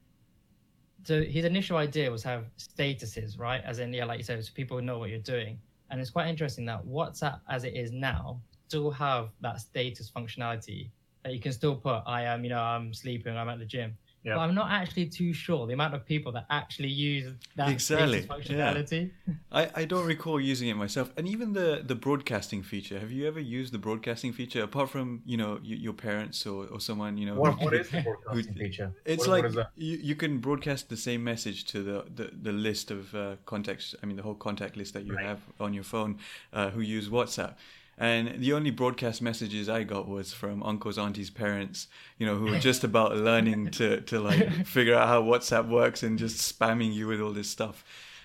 so 1.04 1.23
his 1.23 1.45
initial 1.45 1.76
idea 1.76 2.11
was 2.11 2.23
have 2.23 2.45
statuses, 2.59 3.38
right? 3.38 3.62
As 3.64 3.78
in, 3.78 3.92
yeah, 3.92 4.04
like 4.04 4.18
you 4.18 4.25
said, 4.25 4.42
so 4.45 4.50
people 4.54 4.80
know 4.80 4.99
what 4.99 5.11
you're 5.11 5.18
doing. 5.18 5.59
And 5.90 6.00
it's 6.00 6.11
quite 6.11 6.26
interesting 6.28 6.64
that 6.66 6.85
WhatsApp, 6.85 7.40
as 7.49 7.64
it 7.64 7.76
is 7.76 7.92
now, 7.92 8.40
still 8.66 8.90
have 8.90 9.28
that 9.40 9.61
status 9.61 10.11
functionality 10.11 10.90
that 11.23 11.33
you 11.33 11.40
can 11.40 11.52
still 11.52 11.76
put. 11.76 12.02
I 12.06 12.23
am, 12.23 12.42
you 12.42 12.50
know, 12.50 12.61
I'm 12.61 12.92
sleeping. 12.92 13.37
I'm 13.37 13.49
at 13.49 13.59
the 13.59 13.64
gym. 13.64 13.97
Yeah. 14.26 14.35
But 14.35 14.40
I'm 14.40 14.54
not 14.56 14.71
actually 14.73 15.06
too 15.06 15.33
sure 15.33 15.66
the 15.68 15.73
amount 15.75 15.95
of 15.95 16.04
people 16.04 16.33
that 16.33 16.47
actually 16.50 16.88
use 16.88 17.33
that 17.54 17.68
Exactly, 17.68 18.23
status 18.23 18.50
yeah. 18.50 18.73
functionality. 18.75 19.11
I, 19.52 19.71
I 19.75 19.85
don't 19.85 20.04
recall 20.04 20.40
using 20.40 20.68
it 20.68 20.75
myself. 20.76 21.12
And 21.16 21.28
even 21.28 21.52
the, 21.52 21.83
the 21.87 21.95
broadcasting 21.95 22.62
feature. 22.64 22.99
Have 22.99 23.12
you 23.12 23.26
ever 23.28 23.38
used 23.38 23.73
the 23.73 23.78
broadcasting 23.78 24.33
feature 24.33 24.62
apart 24.64 24.90
from, 24.90 25.23
you 25.25 25.37
know, 25.37 25.52
y- 25.62 25.78
your 25.87 25.92
parents 25.92 26.45
or, 26.45 26.66
or 26.66 26.80
someone, 26.80 27.16
you 27.16 27.26
know? 27.26 27.37
What, 27.37 27.54
who- 27.59 27.66
what 27.66 27.75
is 27.75 27.88
the 27.90 28.02
broadcasting 28.02 28.54
who- 28.54 28.59
feature? 28.61 28.92
It's 29.04 29.28
What- 29.28 29.28
like 29.35 29.42
what 29.45 29.49
is 29.50 29.54
that? 29.56 29.71
you, 29.76 29.97
you 29.99 30.16
can 30.16 30.38
broadcast 30.38 30.88
the 30.88 30.97
same 30.97 31.23
message 31.23 31.64
to 31.66 31.83
the, 31.85 32.04
the, 32.12 32.30
the 32.42 32.52
list 32.52 32.90
of 32.90 33.14
uh, 33.14 33.37
contacts, 33.47 33.95
I 34.02 34.06
mean, 34.06 34.16
the 34.16 34.23
whole 34.25 34.35
contact 34.35 34.76
list 34.76 34.92
that 34.95 35.04
you 35.06 35.14
Right. 35.14 35.25
have 35.26 35.40
on 35.61 35.73
your 35.73 35.85
phone 35.85 36.18
uh, 36.52 36.71
who 36.71 36.80
use 36.80 37.09
WhatsApp. 37.09 37.54
And 37.98 38.42
the 38.42 38.52
only 38.52 38.70
broadcast 38.70 39.22
messages 39.22 39.68
I 39.68 39.84
got 39.84 40.06
was 40.06 40.32
from 40.32 40.62
uncles, 40.62 40.98
aunties, 40.98 41.30
parents, 41.30 41.88
you 42.18 42.26
know, 42.26 42.36
who 42.36 42.50
were 42.50 42.58
just 42.58 42.84
about 42.84 43.16
learning 43.28 43.70
to, 43.72 44.02
to 44.02 44.20
like 44.20 44.66
figure 44.66 44.94
out 44.94 45.08
how 45.08 45.22
WhatsApp 45.22 45.68
works 45.68 46.02
and 46.02 46.18
just 46.18 46.36
spamming 46.36 46.92
you 46.92 47.06
with 47.06 47.20
all 47.20 47.32
this 47.32 47.48
stuff. 47.48 47.84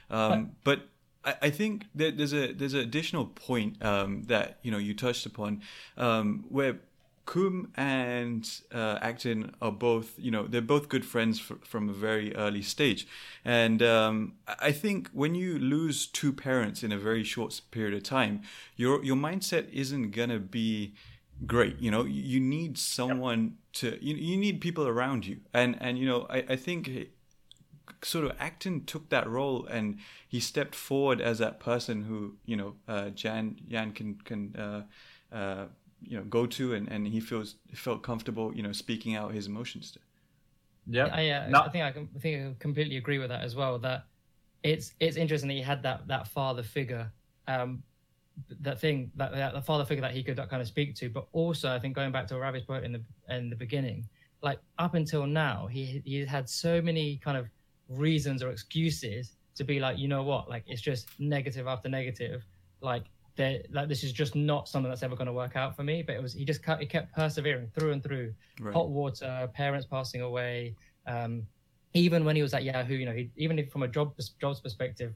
Um, 0.10 0.52
but 0.66 0.90
I, 1.24 1.36
I 1.44 1.50
think 1.50 1.86
that 1.96 2.18
there's 2.18 2.34
a 2.34 2.52
there's 2.52 2.74
an 2.74 2.82
additional 2.82 3.26
point 3.26 3.84
um, 3.84 4.24
that 4.24 4.60
you 4.62 4.72
know 4.72 4.78
you 4.78 4.94
touched 4.94 5.26
upon 5.26 5.62
um, 5.98 6.46
where 6.50 6.80
Koum 7.26 7.72
and 7.76 8.50
uh, 8.74 8.98
Acton 9.02 9.54
are 9.62 9.72
both, 9.72 10.14
you 10.18 10.32
know, 10.32 10.48
they're 10.48 10.62
both 10.62 10.90
good 10.90 11.06
friends 11.06 11.40
fr- 11.40 11.54
from 11.64 11.90
a 11.90 11.94
very 11.94 12.36
early 12.36 12.62
stage. 12.62 13.08
And 13.46 13.82
um, 13.84 14.34
I 14.48 14.72
think 14.72 15.10
when 15.14 15.36
you 15.36 15.60
lose 15.60 16.08
two 16.08 16.34
parents 16.34 16.84
in 16.84 16.92
a 16.92 16.98
very 16.98 17.24
short 17.24 17.62
period 17.72 17.94
of 17.94 18.04
time, 18.04 18.42
your 18.76 19.04
your 19.04 19.16
mindset 19.16 19.72
isn't 19.72 20.12
gonna 20.12 20.40
be 20.40 20.94
great. 21.46 21.80
You 21.80 21.92
know, 21.92 22.06
you 22.06 22.40
need 22.40 22.78
someone 22.78 23.58
to 23.74 23.98
you, 24.02 24.16
you 24.16 24.38
need 24.38 24.60
people 24.62 24.88
around 24.88 25.26
you, 25.26 25.42
and 25.54 25.78
and 25.80 25.98
you 25.98 26.08
know, 26.08 26.28
I 26.30 26.46
I 26.50 26.56
think 26.56 27.12
sort 28.04 28.26
of 28.26 28.32
Acton 28.40 28.86
took 28.86 29.10
that 29.10 29.28
role 29.30 29.66
and 29.66 29.98
he 30.28 30.40
stepped 30.40 30.76
forward 30.76 31.22
as 31.22 31.40
that 31.40 31.60
person 31.60 32.04
who 32.04 32.36
you 32.46 32.56
know 32.56 32.76
uh, 32.88 33.10
Jan 33.10 33.58
Jan 33.70 33.92
can 33.92 34.16
can 34.24 34.56
uh, 34.56 34.84
uh, 35.36 35.66
you 36.02 36.18
know 36.18 36.24
go 36.24 36.46
to 36.46 36.74
and, 36.74 36.88
and 36.90 37.08
he 37.08 37.20
feels 37.20 37.56
felt 37.74 38.04
comfortable 38.04 38.54
you 38.56 38.64
know 38.64 38.72
speaking 38.72 39.16
out 39.16 39.34
his 39.34 39.48
emotions 39.48 39.92
to. 39.92 40.00
Yeah, 40.88 41.08
I, 41.12 41.30
uh, 41.30 41.48
no. 41.50 41.60
I 41.62 41.70
think 41.70 41.84
I, 41.84 41.92
can, 41.92 42.10
I 42.16 42.20
think 42.20 42.48
I 42.48 42.56
completely 42.60 42.98
agree 42.98 43.20
with 43.20 43.30
that 43.30 43.44
as 43.44 43.56
well. 43.56 43.78
That 43.80 44.06
it's 44.64 44.94
it's 45.00 45.16
interesting 45.16 45.48
that 45.50 45.54
he 45.54 45.62
had 45.62 45.84
that 45.84 46.08
that 46.08 46.28
father 46.28 46.64
figure, 46.64 47.12
um, 47.48 47.84
that 48.62 48.80
thing 48.80 49.12
that, 49.16 49.32
that 49.32 49.54
the 49.54 49.62
father 49.62 49.86
figure 49.86 50.02
that 50.02 50.12
he 50.12 50.24
could 50.24 50.38
kind 50.38 50.62
of 50.62 50.68
speak 50.68 50.96
to. 50.96 51.10
But 51.10 51.28
also, 51.34 51.74
I 51.74 51.80
think 51.80 51.96
going 51.96 52.12
back 52.12 52.28
to 52.28 52.36
Ravi's 52.36 52.64
point 52.64 52.84
in 52.84 52.92
the 52.94 53.02
in 53.30 53.50
the 53.50 53.56
beginning, 53.56 54.08
like 54.42 54.60
up 54.80 54.96
until 54.96 55.28
now, 55.28 55.68
he 55.68 56.02
he 56.04 56.26
had 56.26 56.50
so 56.50 56.82
many 56.82 57.18
kind 57.18 57.38
of 57.38 57.48
reasons 57.88 58.42
or 58.42 58.50
excuses 58.50 59.36
to 59.56 59.64
be 59.64 59.80
like, 59.80 59.98
you 59.98 60.08
know 60.08 60.24
what, 60.24 60.50
like 60.50 60.64
it's 60.68 60.82
just 60.82 61.08
negative 61.20 61.68
after 61.68 61.90
negative. 61.90 62.44
Like 62.82 63.04
that, 63.36 63.66
like 63.72 63.88
this 63.88 64.04
is 64.04 64.12
just 64.12 64.36
not 64.36 64.68
something 64.68 64.90
that's 64.90 65.04
ever 65.04 65.16
going 65.16 65.28
to 65.28 65.34
work 65.34 65.56
out 65.56 65.76
for 65.76 65.84
me. 65.84 66.04
But 66.04 66.16
it 66.16 66.22
was 66.22 66.34
he 66.34 66.46
just 66.46 66.64
kept, 66.64 66.82
he 66.82 66.88
kept 66.88 67.14
persevering 67.16 67.72
through 67.74 67.92
and 67.92 68.04
through. 68.04 68.34
Right. 68.60 68.74
Hot 68.74 68.90
water, 68.90 69.50
parents 69.54 69.86
passing 69.86 70.22
away. 70.22 70.76
Um, 71.08 71.44
even 71.94 72.24
when 72.24 72.36
he 72.36 72.42
was 72.42 72.54
at 72.54 72.64
Yahoo, 72.64 72.96
you 72.96 73.06
know, 73.06 73.14
he, 73.14 73.30
even 73.36 73.60
if 73.60 73.72
from 73.72 73.84
a 73.84 73.88
job 73.88 74.14
jobs 74.40 74.60
perspective, 74.60 75.14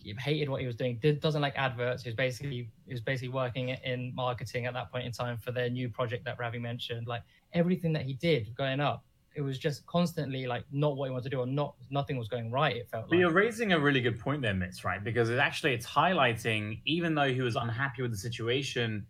he 0.00 0.14
hated 0.18 0.48
what 0.48 0.60
he 0.60 0.66
was 0.66 0.76
doing. 0.76 0.98
Did, 1.00 1.20
doesn't 1.20 1.42
like 1.42 1.54
adverts. 1.56 2.02
He 2.02 2.08
was 2.08 2.16
basically 2.16 2.70
he 2.86 2.94
was 2.94 3.00
basically 3.00 3.30
working 3.30 3.70
in 3.70 4.14
marketing 4.14 4.66
at 4.66 4.74
that 4.74 4.92
point 4.92 5.06
in 5.06 5.12
time 5.12 5.38
for 5.38 5.52
their 5.52 5.68
new 5.68 5.88
project 5.88 6.24
that 6.24 6.38
Ravi 6.38 6.58
mentioned. 6.58 7.06
Like 7.06 7.22
everything 7.52 7.92
that 7.94 8.02
he 8.02 8.14
did 8.14 8.54
going 8.54 8.80
up 8.80 9.04
it 9.34 9.40
was 9.40 9.58
just 9.58 9.84
constantly 9.86 10.46
like 10.46 10.64
not 10.72 10.96
what 10.96 11.06
he 11.06 11.10
wanted 11.10 11.24
to 11.24 11.30
do 11.30 11.40
or 11.40 11.46
not 11.46 11.74
nothing 11.90 12.16
was 12.16 12.28
going 12.28 12.50
right 12.50 12.76
it 12.76 12.88
felt 12.88 13.04
but 13.04 13.12
like. 13.12 13.20
you're 13.20 13.32
raising 13.32 13.72
a 13.72 13.78
really 13.78 14.00
good 14.00 14.18
point 14.18 14.42
there 14.42 14.54
mitz 14.54 14.84
right? 14.84 15.02
Because 15.02 15.30
it 15.30 15.38
actually 15.38 15.74
it's 15.74 15.86
highlighting 15.86 16.80
even 16.84 17.14
though 17.14 17.32
he 17.32 17.40
was 17.40 17.56
unhappy 17.56 18.02
with 18.02 18.10
the 18.10 18.16
situation 18.16 19.06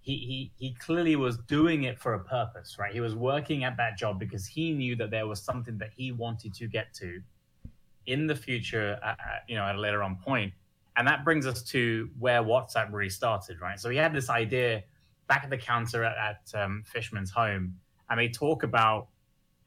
he, 0.00 0.16
he 0.16 0.52
he 0.56 0.74
clearly 0.74 1.16
was 1.16 1.38
doing 1.38 1.84
it 1.84 1.98
for 1.98 2.14
a 2.14 2.20
purpose 2.24 2.76
right? 2.78 2.92
He 2.92 3.00
was 3.00 3.14
working 3.14 3.64
at 3.64 3.76
that 3.76 3.98
job 3.98 4.18
because 4.18 4.46
he 4.46 4.72
knew 4.72 4.96
that 4.96 5.10
there 5.10 5.26
was 5.26 5.42
something 5.42 5.78
that 5.78 5.90
he 5.96 6.12
wanted 6.12 6.54
to 6.54 6.66
get 6.66 6.94
to 6.94 7.20
in 8.06 8.26
the 8.26 8.36
future 8.36 8.98
at, 9.02 9.18
at, 9.18 9.42
you 9.48 9.56
know 9.56 9.64
at 9.64 9.74
a 9.74 9.80
later 9.80 10.02
on 10.02 10.16
point. 10.16 10.52
And 10.98 11.06
that 11.06 11.24
brings 11.24 11.46
us 11.46 11.62
to 11.64 12.08
where 12.18 12.42
whatsapp 12.42 12.90
really 12.90 13.10
started 13.10 13.60
right? 13.60 13.78
So 13.78 13.90
he 13.90 13.96
had 13.96 14.14
this 14.14 14.30
idea 14.30 14.82
back 15.28 15.42
at 15.42 15.50
the 15.50 15.58
counter 15.58 16.04
at, 16.04 16.16
at 16.16 16.60
um, 16.62 16.84
Fishman's 16.86 17.30
home 17.30 17.74
and 18.08 18.18
they 18.18 18.28
talk 18.28 18.62
about 18.62 19.08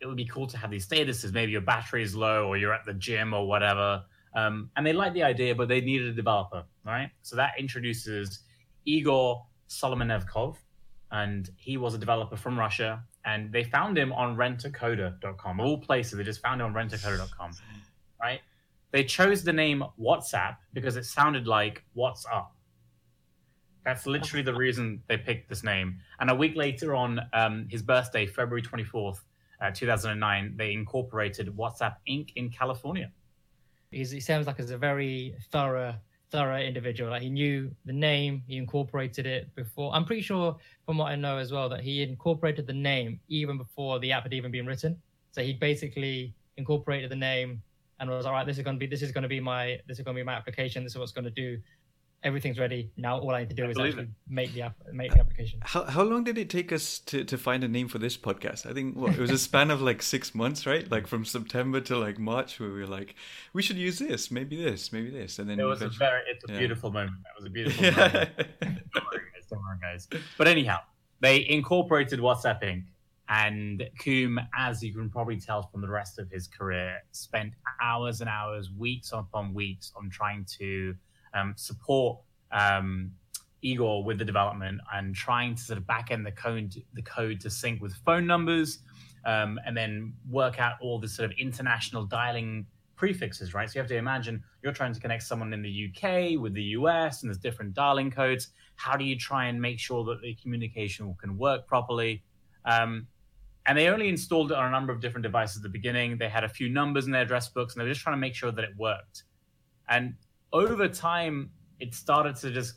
it 0.01 0.05
would 0.05 0.17
be 0.17 0.25
cool 0.25 0.47
to 0.47 0.57
have 0.57 0.71
these 0.71 0.87
statuses. 0.87 1.33
Maybe 1.33 1.51
your 1.51 1.61
battery 1.61 2.03
is 2.03 2.15
low 2.15 2.47
or 2.47 2.57
you're 2.57 2.73
at 2.73 2.85
the 2.85 2.93
gym 2.93 3.33
or 3.33 3.47
whatever. 3.47 4.03
Um, 4.35 4.69
and 4.75 4.85
they 4.85 4.93
liked 4.93 5.13
the 5.13 5.23
idea, 5.23 5.55
but 5.55 5.67
they 5.67 5.81
needed 5.81 6.07
a 6.07 6.13
developer, 6.13 6.63
right? 6.85 7.09
So 7.23 7.35
that 7.35 7.53
introduces 7.57 8.39
Igor 8.85 9.45
Solomennikov, 9.67 10.57
and 11.11 11.49
he 11.57 11.77
was 11.77 11.93
a 11.93 11.97
developer 11.97 12.35
from 12.35 12.57
Russia. 12.57 13.03
And 13.25 13.51
they 13.51 13.63
found 13.63 13.97
him 13.97 14.13
on 14.13 14.37
rentacoder.com. 14.37 15.59
All 15.59 15.77
places, 15.77 16.17
they 16.17 16.23
just 16.23 16.41
found 16.41 16.61
him 16.61 16.67
on 16.67 16.73
rentacoder.com, 16.73 17.51
right? 18.21 18.39
They 18.91 19.03
chose 19.03 19.43
the 19.43 19.53
name 19.53 19.83
WhatsApp 19.99 20.57
because 20.73 20.95
it 20.95 21.05
sounded 21.05 21.45
like 21.45 21.83
"What's 21.93 22.25
up." 22.25 22.55
That's 23.85 24.05
literally 24.05 24.43
the 24.43 24.53
reason 24.53 25.03
they 25.07 25.17
picked 25.17 25.49
this 25.49 25.63
name. 25.63 25.99
And 26.19 26.29
a 26.29 26.35
week 26.35 26.55
later, 26.55 26.95
on 26.95 27.19
um, 27.33 27.67
his 27.69 27.81
birthday, 27.81 28.25
February 28.25 28.61
24th, 28.61 29.19
uh, 29.61 29.71
2009, 29.71 30.53
they 30.55 30.73
incorporated 30.73 31.47
WhatsApp 31.55 31.95
Inc. 32.07 32.31
in 32.35 32.49
California. 32.49 33.11
He's, 33.91 34.11
he 34.11 34.19
sounds 34.19 34.47
like 34.47 34.57
he's 34.57 34.71
a 34.71 34.77
very 34.77 35.35
thorough, 35.51 35.95
thorough 36.29 36.59
individual. 36.59 37.09
Like 37.09 37.23
he 37.23 37.29
knew 37.29 37.71
the 37.85 37.93
name, 37.93 38.43
he 38.47 38.57
incorporated 38.57 39.25
it 39.25 39.53
before. 39.55 39.93
I'm 39.93 40.05
pretty 40.05 40.21
sure, 40.21 40.55
from 40.85 40.97
what 40.97 41.11
I 41.11 41.15
know 41.15 41.37
as 41.37 41.51
well, 41.51 41.67
that 41.69 41.81
he 41.81 42.03
incorporated 42.03 42.67
the 42.67 42.73
name 42.73 43.19
even 43.27 43.57
before 43.57 43.99
the 43.99 44.11
app 44.11 44.23
had 44.23 44.33
even 44.33 44.51
been 44.51 44.65
written. 44.65 45.01
So 45.31 45.41
he 45.41 45.53
basically 45.53 46.33
incorporated 46.57 47.09
the 47.09 47.15
name 47.15 47.61
and 47.99 48.09
was 48.09 48.25
all 48.25 48.33
right. 48.33 48.45
This 48.45 48.57
is 48.57 48.63
going 48.63 48.75
to 48.75 48.79
be 48.79 48.87
this 48.87 49.01
is 49.01 49.11
going 49.11 49.23
to 49.23 49.27
be 49.27 49.39
my 49.39 49.79
this 49.87 49.99
is 49.99 50.05
going 50.05 50.15
to 50.15 50.21
be 50.21 50.25
my 50.25 50.33
application. 50.33 50.83
This 50.83 50.93
is 50.93 50.99
what's 50.99 51.11
going 51.11 51.25
to 51.25 51.31
do 51.31 51.59
everything's 52.23 52.59
ready. 52.59 52.91
Now 52.97 53.19
all 53.19 53.31
I 53.31 53.39
need 53.39 53.49
to 53.49 53.55
do 53.55 53.65
I 53.65 53.69
is 53.69 53.79
actually 53.79 54.03
it. 54.03 54.09
make 54.27 54.53
the 54.53 54.63
app, 54.63 54.75
make 54.91 55.13
the 55.13 55.19
application. 55.19 55.59
How 55.63 55.83
how 55.83 56.03
long 56.03 56.23
did 56.23 56.37
it 56.37 56.49
take 56.49 56.71
us 56.71 56.99
to, 56.99 57.23
to 57.23 57.37
find 57.37 57.63
a 57.63 57.67
name 57.67 57.87
for 57.87 57.97
this 57.97 58.17
podcast? 58.17 58.65
I 58.69 58.73
think 58.73 58.95
what, 58.95 59.13
it 59.13 59.19
was 59.19 59.31
a 59.31 59.37
span 59.37 59.71
of 59.71 59.81
like 59.81 60.01
six 60.01 60.35
months, 60.35 60.65
right? 60.65 60.89
Like 60.89 61.07
from 61.07 61.25
September 61.25 61.81
to 61.81 61.97
like 61.97 62.19
March, 62.19 62.59
where 62.59 62.69
we 62.69 62.81
were 62.81 62.87
like, 62.87 63.15
we 63.53 63.61
should 63.61 63.77
use 63.77 63.99
this, 63.99 64.31
maybe 64.31 64.61
this, 64.61 64.91
maybe 64.91 65.09
this, 65.09 65.39
and 65.39 65.49
then 65.49 65.59
it 65.59 65.63
was 65.63 65.81
a 65.81 65.89
very 65.89 66.21
it's 66.29 66.43
a 66.49 66.53
yeah. 66.53 66.59
beautiful 66.59 66.91
moment. 66.91 67.17
That 67.23 67.35
was 67.37 67.45
a 67.45 67.49
beautiful 67.49 67.83
moment. 67.83 68.29
don't 68.61 69.05
worry, 69.05 69.21
guys, 69.33 69.45
don't 69.49 69.61
worry, 69.61 69.77
guys. 69.81 70.07
But 70.37 70.47
anyhow, 70.47 70.79
they 71.19 71.47
incorporated 71.49 72.19
WhatsApp 72.19 72.63
Inc. 72.63 72.83
And 73.31 73.87
Koum, 74.03 74.39
as 74.57 74.81
you 74.81 74.91
can 74.91 75.07
probably 75.07 75.39
tell 75.39 75.69
from 75.71 75.81
the 75.81 75.87
rest 75.87 76.17
of 76.17 76.31
his 76.31 76.47
career, 76.47 76.97
spent 77.11 77.53
hours 77.79 78.21
and 78.21 78.29
hours, 78.29 78.71
weeks 78.75 79.11
upon 79.13 79.53
weeks 79.53 79.91
on 79.95 80.09
trying 80.09 80.45
to 80.57 80.95
um, 81.33 81.53
support 81.57 82.19
um, 82.51 83.11
Igor 83.61 84.03
with 84.03 84.17
the 84.17 84.25
development 84.25 84.81
and 84.93 85.13
trying 85.13 85.55
to 85.55 85.61
sort 85.61 85.77
of 85.77 85.85
back 85.85 86.11
end 86.11 86.25
the 86.25 86.31
code 86.31 86.73
the 86.93 87.01
code 87.01 87.39
to 87.41 87.49
sync 87.49 87.81
with 87.81 87.93
phone 88.05 88.25
numbers 88.25 88.79
um, 89.25 89.59
and 89.65 89.75
then 89.75 90.13
work 90.29 90.59
out 90.59 90.73
all 90.81 90.99
the 90.99 91.07
sort 91.07 91.29
of 91.29 91.37
international 91.37 92.05
dialing 92.05 92.65
prefixes, 92.95 93.53
right? 93.53 93.69
So 93.69 93.75
you 93.75 93.81
have 93.81 93.89
to 93.89 93.95
imagine 93.95 94.43
you're 94.61 94.73
trying 94.73 94.93
to 94.93 94.99
connect 94.99 95.23
someone 95.23 95.53
in 95.53 95.61
the 95.61 95.89
UK 95.89 96.39
with 96.39 96.53
the 96.53 96.63
US 96.63 97.21
and 97.21 97.29
there's 97.29 97.37
different 97.37 97.73
dialing 97.73 98.11
codes. 98.11 98.49
How 98.75 98.97
do 98.97 99.05
you 99.05 99.17
try 99.17 99.45
and 99.45 99.59
make 99.61 99.79
sure 99.79 100.03
that 100.05 100.21
the 100.21 100.35
communication 100.35 101.15
can 101.19 101.37
work 101.37 101.65
properly? 101.65 102.23
Um, 102.65 103.07
and 103.65 103.77
they 103.77 103.87
only 103.87 104.09
installed 104.09 104.51
it 104.51 104.57
on 104.57 104.65
a 104.65 104.71
number 104.71 104.91
of 104.91 104.99
different 104.99 105.23
devices 105.23 105.57
at 105.57 105.63
the 105.63 105.69
beginning. 105.69 106.17
They 106.17 106.27
had 106.27 106.43
a 106.43 106.49
few 106.49 106.69
numbers 106.69 107.05
in 107.05 107.11
their 107.11 107.21
address 107.21 107.47
books 107.49 107.73
and 107.73 107.81
they 107.81 107.85
were 107.85 107.91
just 107.91 108.01
trying 108.01 108.15
to 108.15 108.19
make 108.19 108.35
sure 108.35 108.51
that 108.51 108.63
it 108.63 108.71
worked. 108.77 109.23
And 109.87 110.15
over 110.53 110.87
time, 110.87 111.51
it 111.79 111.93
started 111.93 112.35
to 112.37 112.51
just 112.51 112.75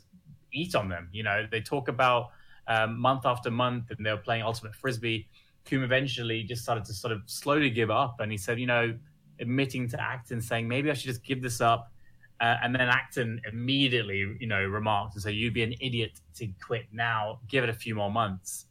eat 0.53 0.75
on 0.75 0.89
them. 0.89 1.09
You 1.11 1.23
know, 1.23 1.47
they 1.49 1.61
talk 1.61 1.87
about 1.87 2.29
um, 2.67 2.99
month 2.99 3.25
after 3.25 3.51
month, 3.51 3.91
and 3.91 4.05
they 4.05 4.11
were 4.11 4.17
playing 4.17 4.43
ultimate 4.43 4.75
frisbee. 4.75 5.27
Koum 5.65 5.83
eventually 5.83 6.43
just 6.43 6.63
started 6.63 6.85
to 6.85 6.93
sort 6.93 7.11
of 7.13 7.21
slowly 7.25 7.69
give 7.69 7.89
up, 7.89 8.19
and 8.19 8.31
he 8.31 8.37
said, 8.37 8.59
you 8.59 8.67
know, 8.67 8.93
admitting 9.39 9.87
to 9.89 10.01
Acton, 10.01 10.41
saying 10.41 10.67
maybe 10.67 10.89
I 10.91 10.93
should 10.93 11.07
just 11.07 11.23
give 11.23 11.41
this 11.41 11.61
up. 11.61 11.91
Uh, 12.41 12.57
and 12.61 12.75
then 12.75 12.89
Acton 12.89 13.39
immediately, 13.51 14.35
you 14.39 14.47
know, 14.47 14.63
remarked 14.63 15.13
and 15.13 15.23
said, 15.23 15.35
"You'd 15.35 15.53
be 15.53 15.63
an 15.63 15.75
idiot 15.79 16.19
to 16.35 16.47
quit 16.61 16.87
now. 16.91 17.39
Give 17.47 17.63
it 17.63 17.69
a 17.69 17.73
few 17.73 17.95
more 17.95 18.11
months." 18.11 18.65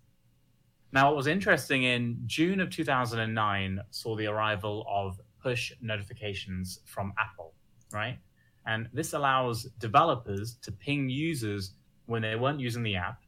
Now, 0.93 1.07
what 1.07 1.17
was 1.17 1.27
interesting 1.27 1.85
in 1.85 2.21
June 2.27 2.61
of 2.61 2.69
2009 2.69 3.81
saw 3.91 4.15
the 4.15 4.27
arrival 4.27 4.85
of 4.87 5.19
push 5.43 5.73
notifications 5.81 6.81
from 6.85 7.15
Apple, 7.19 7.55
right? 7.93 8.19
And 8.67 8.89
this 8.93 9.13
allows 9.13 9.65
developers 9.79 10.57
to 10.63 10.73
ping 10.73 11.09
users 11.09 11.73
when 12.07 12.23
they 12.23 12.37
weren't 12.37 12.61
using 12.61 12.83
the 12.83 12.97
app. 12.97 13.23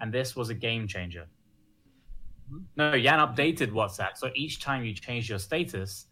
And 0.00 0.12
this 0.12 0.36
was 0.36 0.48
a 0.48 0.54
game 0.54 0.86
changer. 0.86 1.26
No, 2.76 2.98
Jan 2.98 3.18
updated 3.18 3.70
WhatsApp. 3.70 4.16
So 4.16 4.30
each 4.34 4.60
time 4.60 4.84
you 4.84 4.94
change 4.94 5.28
your 5.28 5.38
status, 5.38 6.06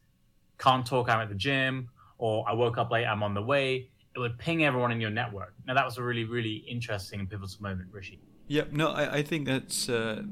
can't 0.59 0.87
talk, 0.87 1.09
I'm 1.09 1.21
at 1.21 1.29
the 1.29 1.35
gym, 1.35 1.89
or 2.19 2.45
I 2.49 2.53
woke 2.53 2.79
up 2.79 2.91
late, 2.91 3.07
I'm 3.07 3.23
on 3.23 3.35
the 3.35 3.43
way, 3.43 3.91
it 4.15 4.19
would 4.19 4.39
ping 4.39 4.65
everyone 4.65 4.91
in 4.93 5.01
your 5.01 5.11
network. 5.11 5.55
Now, 5.67 5.75
that 5.75 5.85
was 5.85 5.99
a 5.99 6.03
really, 6.03 6.25
really 6.25 6.57
interesting 6.69 7.21
and 7.21 7.31
pivotal 7.31 7.57
moment, 7.61 7.89
Rishi. 7.93 8.21
Yep. 8.49 8.73
No, 8.73 8.91
I, 8.91 9.17
I 9.19 9.23
think 9.23 9.47
that's 9.47 9.89
uh, 9.89 10.23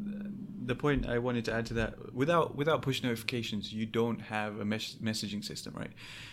the 0.66 0.74
point 0.74 1.06
I 1.06 1.18
wanted 1.18 1.44
to 1.46 1.52
add 1.52 1.66
to 1.66 1.74
that. 1.74 2.12
Without 2.12 2.56
without 2.56 2.82
push 2.82 3.02
notifications, 3.02 3.72
you 3.72 3.86
don't 3.86 4.20
have 4.20 4.58
a 4.58 4.64
mes- 4.64 4.96
messaging 4.96 5.44
system, 5.44 5.74
right? 5.76 5.92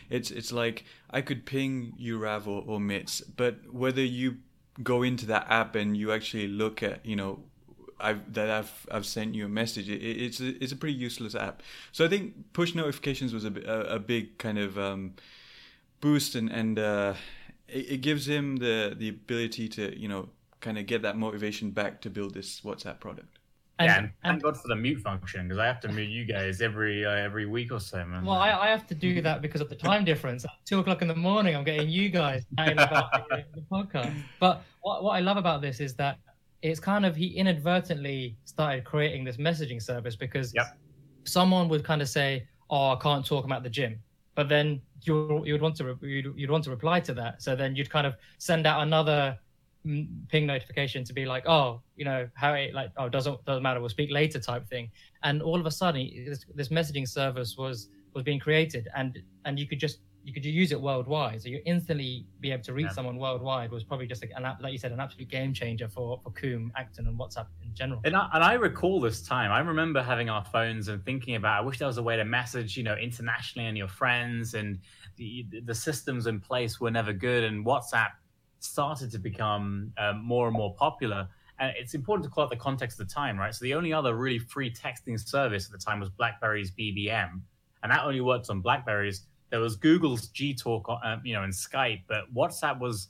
It's 0.10 0.32
it's 0.32 0.52
like 0.52 0.86
I 1.10 1.22
could 1.22 1.46
ping 1.46 1.94
you 1.98 2.18
Rav 2.18 2.48
or, 2.48 2.64
or 2.66 2.80
Mitz, 2.80 3.22
but 3.38 3.72
whether 3.72 4.04
you 4.04 4.38
go 4.82 5.04
into 5.04 5.28
that 5.28 5.46
app 5.50 5.76
and 5.76 5.96
you 5.96 6.12
actually 6.12 6.48
look 6.48 6.82
at 6.82 7.06
you 7.06 7.16
know 7.16 7.44
I've, 8.00 8.34
that 8.34 8.50
I've 8.50 8.88
I've 8.92 9.06
sent 9.06 9.36
you 9.36 9.46
a 9.46 9.50
message. 9.50 9.90
It, 9.90 10.02
it's 10.02 10.40
a, 10.40 10.62
it's 10.62 10.72
a 10.72 10.76
pretty 10.76 10.96
useless 10.96 11.36
app. 11.36 11.62
So 11.92 12.04
I 12.04 12.08
think 12.08 12.54
push 12.54 12.76
notifications 12.76 13.34
was 13.34 13.46
a, 13.46 13.54
a, 13.66 13.96
a 13.96 14.00
big 14.00 14.38
kind 14.38 14.58
of 14.58 14.78
um, 14.78 15.14
boost, 16.02 16.36
and 16.36 16.50
and 16.52 16.80
uh, 16.80 17.14
it, 17.68 17.92
it, 17.92 17.98
gives 18.02 18.28
him 18.28 18.58
the 18.58 18.96
the 18.98 19.10
ability 19.10 19.70
to 19.70 19.98
you 19.98 20.08
know 20.08 20.30
kind 20.60 20.78
of 20.78 20.86
get 20.86 21.02
that 21.04 21.18
motivation 21.18 21.72
back 21.72 22.02
to 22.02 22.10
build 22.10 22.34
this 22.34 22.62
WhatsApp 22.62 23.00
product. 23.00 23.40
And, 23.80 23.88
yeah, 23.88 23.98
and 23.98 24.12
thank 24.22 24.34
and, 24.34 24.44
God 24.44 24.56
for 24.56 24.68
the 24.68 24.76
mute 24.76 25.00
function 25.00 25.48
because 25.48 25.58
I 25.58 25.66
have 25.66 25.80
to 25.82 25.88
mute 25.88 26.10
you 26.10 26.26
guys 26.26 26.62
every 26.62 27.06
uh, 27.06 27.10
every 27.10 27.48
week 27.48 27.72
or 27.72 27.80
so, 27.80 28.06
man. 28.06 28.24
Well, 28.24 28.38
I, 28.38 28.52
I 28.52 28.68
have 28.68 28.86
to 28.88 28.96
do 28.96 29.20
that 29.22 29.42
because 29.42 29.62
of 29.62 29.70
the 29.70 29.76
time 29.76 30.06
difference. 30.06 30.46
At 30.46 30.52
two 30.66 30.80
o'clock 30.80 31.02
in 31.02 31.08
the 31.08 31.16
morning, 31.16 31.56
I'm 31.56 31.64
getting 31.64 31.90
you 31.90 32.10
guys 32.10 32.46
about 32.60 33.30
the, 33.30 33.44
the 33.56 33.62
podcast. 33.72 34.16
But 34.40 34.64
what, 34.82 35.04
what 35.04 35.12
I 35.12 35.22
love 35.22 35.38
about 35.38 35.62
this 35.62 35.80
is 35.80 35.96
that 35.96 36.20
it's 36.62 36.80
kind 36.80 37.04
of 37.04 37.16
he 37.16 37.28
inadvertently 37.28 38.38
started 38.46 38.84
creating 38.84 39.24
this 39.24 39.38
messaging 39.38 39.82
service 39.82 40.16
because 40.16 40.54
Yep. 40.54 40.66
someone 41.24 41.68
would 41.70 41.84
kind 41.84 42.02
of 42.04 42.08
say, 42.08 42.48
"Oh, 42.70 42.92
I 42.92 42.96
can't 42.98 43.26
talk 43.26 43.44
about 43.44 43.64
the 43.64 43.72
gym," 43.72 44.00
but 44.36 44.50
then 44.50 44.82
you 45.02 45.44
you 45.46 45.54
would 45.54 45.64
want 45.64 45.76
to 45.78 45.96
re- 45.96 46.10
you'd, 46.10 46.34
you'd 46.38 46.52
want 46.52 46.64
to 46.66 46.70
reply 46.70 47.00
to 47.02 47.14
that. 47.16 47.42
So 47.42 47.56
then 47.56 47.76
you'd 47.76 47.90
kind 47.90 48.06
of 48.06 48.16
send 48.38 48.68
out 48.68 48.82
another 48.84 49.38
ping 50.30 50.46
notification 50.46 51.04
to 51.04 51.14
be 51.14 51.26
like, 51.26 51.46
"Oh, 51.48 51.82
you 51.96 52.06
know 52.06 52.28
how 52.36 52.54
it 52.54 52.74
like 52.74 52.92
oh 52.98 53.10
doesn't 53.10 53.44
doesn't 53.46 53.64
matter, 53.64 53.80
we'll 53.80 53.90
speak 53.90 54.12
later" 54.12 54.40
type 54.40 54.68
thing. 54.68 54.90
And 55.24 55.42
all 55.42 55.60
of 55.60 55.66
a 55.66 55.72
sudden, 55.72 56.10
this, 56.26 56.46
this 56.56 56.70
messaging 56.70 57.08
service 57.08 57.56
was 57.58 57.90
was 58.14 58.24
being 58.24 58.40
created, 58.40 58.88
and 58.96 59.20
and 59.46 59.60
you 59.60 59.68
could 59.68 59.80
just 59.80 60.00
you 60.26 60.32
could 60.34 60.46
use 60.46 60.72
it 60.72 60.80
worldwide. 60.80 61.42
So 61.42 61.50
you 61.50 61.62
instantly 61.66 62.26
be 62.40 62.54
able 62.54 62.64
to 62.64 62.72
reach 62.74 62.86
Yeah. 62.86 62.92
someone 62.94 63.18
worldwide 63.18 63.72
was 63.72 63.84
probably 63.84 64.08
just 64.08 64.24
an 64.24 64.46
app, 64.46 64.62
like 64.62 64.72
you 64.72 64.78
said, 64.78 64.94
an 64.94 65.02
absolute 65.02 65.28
game 65.28 65.54
changer 65.54 65.90
for 65.90 66.18
for 66.24 66.32
Koum, 66.32 66.72
Acton, 66.78 67.08
and 67.08 67.20
WhatsApp 67.20 67.48
in 67.62 67.76
general. 67.76 68.00
And 68.06 68.16
I, 68.16 68.30
and 68.34 68.42
I 68.42 68.54
recall 68.54 69.02
this 69.02 69.22
time. 69.22 69.52
I 69.52 69.60
remember 69.60 70.02
having 70.02 70.30
our 70.30 70.46
phones 70.46 70.88
and 70.88 71.04
thinking 71.04 71.36
about. 71.36 71.62
I 71.62 71.66
wish 71.66 71.78
there 71.78 71.90
was 71.90 71.98
a 71.98 72.04
way 72.04 72.16
to 72.16 72.24
message, 72.24 72.78
you 72.78 72.84
know, 72.84 72.96
internationally 72.96 73.68
and 73.68 73.78
your 73.78 73.90
friends. 73.90 74.54
And 74.54 74.80
the 75.18 75.46
the 75.66 75.76
systems 75.76 76.26
in 76.26 76.40
place 76.40 76.80
were 76.80 76.92
never 76.92 77.12
good. 77.12 77.44
And 77.44 77.66
WhatsApp 77.66 78.12
started 78.64 79.12
to 79.12 79.20
become 79.20 79.92
um, 79.98 80.24
more 80.24 80.48
and 80.48 80.56
more 80.56 80.74
popular. 80.76 81.28
And 81.60 81.74
it's 81.78 81.94
important 81.94 82.26
to 82.26 82.32
call 82.32 82.46
out 82.46 82.50
the 82.50 82.56
context 82.56 83.00
of 83.00 83.08
the 83.08 83.14
time, 83.14 83.38
right? 83.38 83.54
So 83.54 83.64
the 83.64 83.74
only 83.74 83.94
other 83.94 84.16
really 84.16 84.40
free 84.40 84.74
texting 84.74 85.20
service 85.20 85.66
at 85.66 85.72
the 85.72 85.78
time 85.78 86.00
was 86.00 86.10
BlackBerry's 86.10 86.72
BBM, 86.72 87.42
and 87.84 87.92
that 87.92 88.04
only 88.04 88.22
worked 88.22 88.50
on 88.50 88.62
Blackberries. 88.62 89.28
There 89.50 89.60
was 89.60 89.76
Google's 89.76 90.30
Gtalk, 90.30 91.06
um, 91.06 91.22
you 91.24 91.34
know, 91.34 91.44
and 91.44 91.54
Skype, 91.54 92.02
but 92.08 92.34
WhatsApp 92.34 92.80
was 92.80 93.10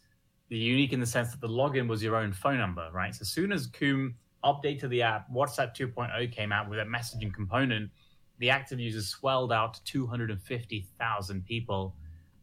unique 0.49 0.93
in 0.93 0.99
the 0.99 1.05
sense 1.05 1.31
that 1.31 1.41
the 1.41 1.47
login 1.47 1.87
was 1.87 2.03
your 2.03 2.15
own 2.15 2.33
phone 2.33 2.57
number, 2.57 2.89
right? 2.93 3.13
So 3.13 3.21
as 3.21 3.29
soon 3.29 3.51
as 3.51 3.67
Koum 3.67 4.15
updated 4.43 4.89
the 4.89 5.01
app, 5.01 5.31
WhatsApp 5.31 5.75
2.0 5.75 6.31
came 6.31 6.51
out 6.51 6.69
with 6.69 6.79
a 6.79 6.83
messaging 6.83 7.33
component. 7.33 7.89
The 8.39 8.49
active 8.49 8.79
users 8.79 9.07
swelled 9.07 9.51
out 9.51 9.75
to 9.75 9.83
250,000 9.85 11.45
people. 11.45 11.95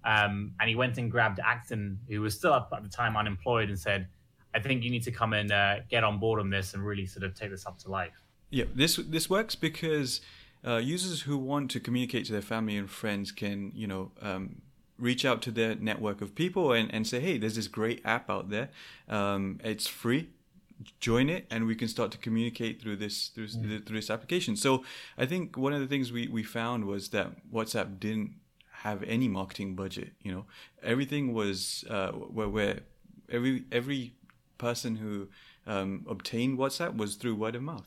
Um, 0.05 0.55
and 0.61 0.69
he 0.69 0.75
went 0.75 0.99
and 0.99 1.11
grabbed 1.11 1.41
Acton, 1.45 1.99
who 2.09 2.21
was 2.21 2.35
still 2.35 2.53
up 2.53 2.73
at 2.75 2.83
the 2.83 2.89
time 2.89 3.17
unemployed, 3.17 3.69
and 3.69 3.79
said, 3.79 4.09
I 4.55 4.61
think 4.61 4.83
you 4.83 4.91
need 4.91 5.03
to 5.05 5.13
come 5.13 5.33
and 5.33 5.53
uh, 5.53 5.81
get 5.89 6.05
on 6.05 6.19
board 6.19 6.41
on 6.41 6.51
this 6.51 6.75
and 6.75 6.85
really 6.85 7.07
sort 7.07 7.25
of 7.25 7.35
take 7.35 7.51
this 7.51 7.67
up 7.67 7.79
to 7.81 7.91
life. 7.91 8.23
Yeah, 8.51 8.65
this 8.75 8.97
this 8.97 9.31
works 9.31 9.55
because 9.55 10.21
uh, 10.67 10.79
users 10.79 11.23
who 11.23 11.39
want 11.39 11.71
to 11.71 11.81
communicate 11.81 12.27
to 12.27 12.33
their 12.33 12.43
family 12.43 12.77
and 12.77 12.91
friends 12.91 13.31
can, 13.31 13.71
you 13.75 13.87
know, 13.87 14.11
um, 14.21 14.63
reach 14.99 15.25
out 15.25 15.41
to 15.43 15.51
their 15.51 15.77
network 15.77 16.21
of 16.21 16.35
people 16.35 16.73
and, 16.73 16.93
and 16.93 17.07
say, 17.07 17.21
hey, 17.21 17.39
there's 17.39 17.55
this 17.55 17.69
great 17.69 18.03
app 18.05 18.29
out 18.29 18.51
there. 18.51 18.71
Um, 19.09 19.61
it's 19.63 19.87
free. 19.87 20.31
Join 20.99 21.29
it, 21.29 21.47
and 21.51 21.67
we 21.67 21.75
can 21.75 21.89
start 21.89 22.11
to 22.13 22.19
communicate 22.19 22.81
through 22.81 22.97
this 22.97 23.29
through, 23.29 23.49
through 23.49 23.97
this 23.97 24.11
application. 24.11 24.57
So 24.57 24.83
I 25.17 25.27
think 25.27 25.57
one 25.59 25.75
of 25.75 25.81
the 25.81 25.87
things 25.87 26.11
we, 26.11 26.27
we 26.27 26.43
found 26.43 26.87
was 26.87 27.11
that 27.11 27.33
WhatsApp 27.53 28.01
didn't 28.01 28.40
have 28.83 29.03
any 29.03 29.29
marketing 29.29 29.75
budget. 29.75 30.13
You 30.23 30.33
know, 30.33 30.47
everything 30.83 31.33
was 31.33 31.85
uh, 31.89 32.13
where 32.13 32.49
where 32.49 32.81
every 33.31 33.65
every 33.73 34.15
person 34.59 34.97
who 34.97 35.29
um, 35.67 36.05
obtained 36.09 36.59
WhatsApp 36.59 36.97
was 36.97 37.17
through 37.17 37.35
word 37.35 37.55
of 37.55 37.63
mouth 37.63 37.87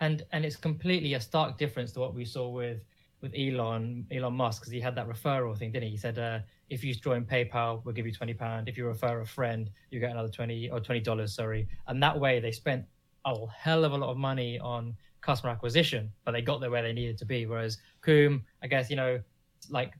and 0.00 0.24
and 0.32 0.44
it's 0.44 0.56
completely 0.56 1.14
a 1.14 1.20
stark 1.20 1.58
difference 1.58 1.92
to 1.92 2.00
what 2.00 2.14
we 2.14 2.24
saw 2.24 2.48
with 2.48 2.84
with 3.20 3.32
Elon 3.36 4.06
Elon 4.12 4.34
Musk 4.34 4.62
because 4.62 4.72
he 4.72 4.80
had 4.80 4.94
that 4.94 5.08
referral 5.08 5.56
thing, 5.56 5.72
didn't 5.72 5.86
he? 5.86 5.90
He 5.90 5.96
said 5.96 6.18
uh, 6.18 6.40
if 6.70 6.84
you 6.84 6.94
join 6.94 7.24
PayPal, 7.24 7.84
we'll 7.84 7.94
give 7.94 8.06
you 8.06 8.12
twenty 8.12 8.34
pound. 8.34 8.68
If 8.68 8.76
you 8.76 8.86
refer 8.86 9.20
a 9.20 9.26
friend, 9.26 9.70
you 9.90 10.00
get 10.00 10.12
another 10.12 10.28
twenty 10.28 10.70
or 10.70 10.80
twenty 10.80 11.00
dollars. 11.00 11.34
Sorry, 11.34 11.68
and 11.88 12.02
that 12.02 12.18
way 12.18 12.40
they 12.40 12.52
spent 12.52 12.84
a 13.24 13.34
hell 13.48 13.84
of 13.84 13.92
a 13.92 13.96
lot 13.96 14.10
of 14.10 14.16
money 14.16 14.58
on 14.60 14.94
customer 15.20 15.52
acquisition, 15.52 16.10
but 16.24 16.32
they 16.32 16.40
got 16.40 16.60
there 16.60 16.70
where 16.70 16.82
they 16.82 16.92
needed 16.92 17.18
to 17.18 17.24
be. 17.24 17.46
Whereas 17.46 17.78
Koum, 18.02 18.44
I 18.62 18.68
guess 18.68 18.88
you 18.88 18.96
know, 18.96 19.20
like 19.68 19.94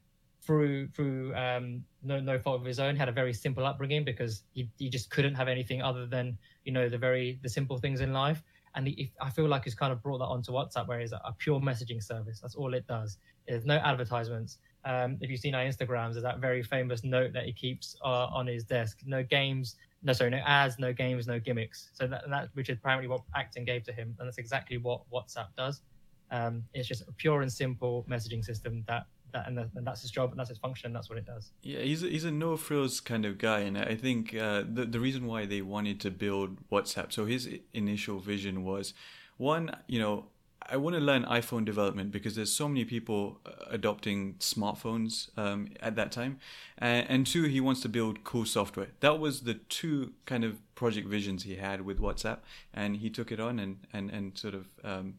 through 0.49 0.89
through 0.95 1.35
um, 1.35 1.85
no 2.03 2.19
no 2.21 2.39
fault 2.39 2.61
of 2.61 2.67
his 2.67 2.81
own, 2.81 2.97
had 2.97 3.11
a 3.11 3.13
very 3.13 3.35
simple 3.35 3.67
upbringing 3.67 4.03
because 4.03 4.45
he 4.55 4.71
he 4.79 4.89
just 4.89 5.11
couldn't 5.11 5.35
have 5.35 5.49
anything 5.49 5.83
other 5.83 6.07
than 6.07 6.39
you 6.65 6.73
know 6.73 6.89
the 6.89 6.97
very 6.97 7.39
the 7.43 7.51
simple 7.51 7.77
things 7.77 8.01
in 8.01 8.15
life 8.15 8.43
and 8.75 9.11
I 9.21 9.31
feel 9.31 9.49
like 9.49 9.65
he's 9.65 9.75
kind 9.75 9.93
of 9.93 10.03
brought 10.03 10.19
that 10.19 10.27
onto 10.27 10.53
WhatsApp, 10.53 10.87
where 10.87 11.01
it's 11.01 11.13
a 11.13 11.35
pure 11.39 11.61
messaging 11.61 12.03
service. 12.03 12.39
That's 12.41 12.55
all 12.55 12.75
it 12.75 12.87
does. 12.87 13.19
There's 13.47 13.65
no 13.65 13.77
advertisements. 13.77 14.59
Um, 14.85 15.19
if 15.21 15.31
you've 15.31 15.41
seen 15.41 15.55
our 15.55 15.65
Instagrams, 15.65 16.13
there's 16.13 16.23
that 16.23 16.39
very 16.39 16.63
famous 16.63 17.03
note 17.03 17.33
that 17.33 17.45
he 17.45 17.53
keeps 17.53 17.97
uh, 18.05 18.27
on 18.27 18.47
his 18.47 18.65
desk. 18.65 19.01
No 19.05 19.23
games, 19.23 19.77
no 20.03 20.13
sorry, 20.13 20.31
no 20.31 20.43
ads, 20.47 20.79
no 20.79 20.93
games, 20.93 21.27
no 21.27 21.41
gimmicks. 21.41 21.91
So 21.93 22.07
that, 22.07 22.23
that 22.31 22.51
which 22.55 22.69
is 22.69 22.77
apparently 22.77 23.09
what 23.09 23.23
Acton 23.35 23.65
gave 23.65 23.83
to 23.85 23.93
him, 23.93 24.15
and 24.19 24.29
that's 24.29 24.39
exactly 24.39 24.79
what 24.79 25.01
WhatsApp 25.13 25.49
does. 25.57 25.83
Um, 26.31 26.63
it's 26.75 26.87
just 26.87 27.03
a 27.09 27.13
pure 27.13 27.43
and 27.43 27.53
simple 27.53 28.07
messaging 28.09 28.45
system 28.45 28.85
that 28.87 29.07
and, 29.35 29.57
the, 29.57 29.71
and, 29.75 29.87
that's 29.87 30.03
his 30.03 30.11
job 30.11 30.31
and 30.31 30.39
that's 30.39 30.49
his 30.49 30.59
function. 30.59 30.89
and 30.89 30.97
That's 30.97 31.09
what 31.09 31.19
it 31.19 31.27
does. 31.27 31.51
Yeah, 31.63 31.81
he's 31.81 32.03
a, 32.03 32.09
he's 32.09 32.25
a 32.25 32.31
no 32.31 32.57
frills 32.57 33.01
kind 33.01 33.25
of 33.25 33.39
guy, 33.39 33.61
and 33.61 33.77
I 33.79 33.95
think 33.95 34.35
uh, 34.35 34.65
the 34.69 34.85
the 34.85 35.01
reason 35.01 35.27
why 35.27 35.47
they 35.47 35.63
wanted 35.63 36.01
to 36.01 36.11
build 36.11 36.69
WhatsApp. 36.71 37.13
So 37.13 37.27
his 37.27 37.49
initial 37.73 38.19
vision 38.19 38.65
was, 38.65 38.95
one, 39.37 39.75
you 39.87 39.99
know, 39.99 40.27
I 40.71 40.77
want 40.77 40.97
to 40.97 41.01
learn 41.01 41.25
iPhone 41.25 41.65
development 41.65 42.11
because 42.11 42.37
there's 42.37 42.53
so 42.53 42.69
many 42.69 42.85
people 42.85 43.41
uh, 43.47 43.51
adopting 43.71 44.35
smartphones 44.35 45.37
um, 45.39 45.69
at 45.81 45.97
that 45.97 46.13
time, 46.13 46.39
and, 46.77 47.07
and 47.09 47.27
two, 47.27 47.45
he 47.45 47.61
wants 47.61 47.81
to 47.83 47.89
build 47.89 48.25
cool 48.25 48.45
software. 48.45 48.89
That 49.01 49.19
was 49.19 49.43
the 49.43 49.55
two 49.55 50.13
kind 50.27 50.45
of 50.45 50.59
project 50.75 51.09
visions 51.09 51.45
he 51.45 51.57
had 51.57 51.83
with 51.83 52.01
WhatsApp, 52.01 52.39
and 52.75 52.97
he 52.97 53.09
took 53.11 53.33
it 53.33 53.41
on 53.41 53.59
and 53.59 53.79
and 53.93 54.11
and 54.11 54.37
sort 54.37 54.55
of 54.55 54.69
um, 54.85 55.15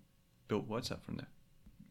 built 0.47 0.69
WhatsApp 0.69 1.01
from 1.01 1.17
there. 1.17 1.27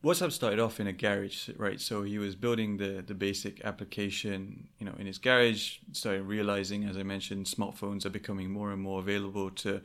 WhatsApp 0.04 0.30
started 0.30 0.60
off 0.60 0.78
in 0.78 0.86
a 0.86 0.92
garage, 0.92 1.48
right? 1.56 1.80
So 1.80 2.04
he 2.04 2.18
was 2.18 2.36
building 2.36 2.76
the 2.76 3.02
the 3.04 3.14
basic 3.14 3.64
application, 3.64 4.68
you 4.78 4.86
know, 4.86 4.94
in 4.98 5.06
his 5.06 5.18
garage. 5.18 5.78
Started 5.92 6.22
realizing, 6.22 6.84
as 6.84 6.96
I 6.96 7.02
mentioned, 7.02 7.46
smartphones 7.46 8.06
are 8.06 8.10
becoming 8.10 8.50
more 8.50 8.70
and 8.70 8.80
more 8.80 9.00
available 9.00 9.50
to 9.50 9.80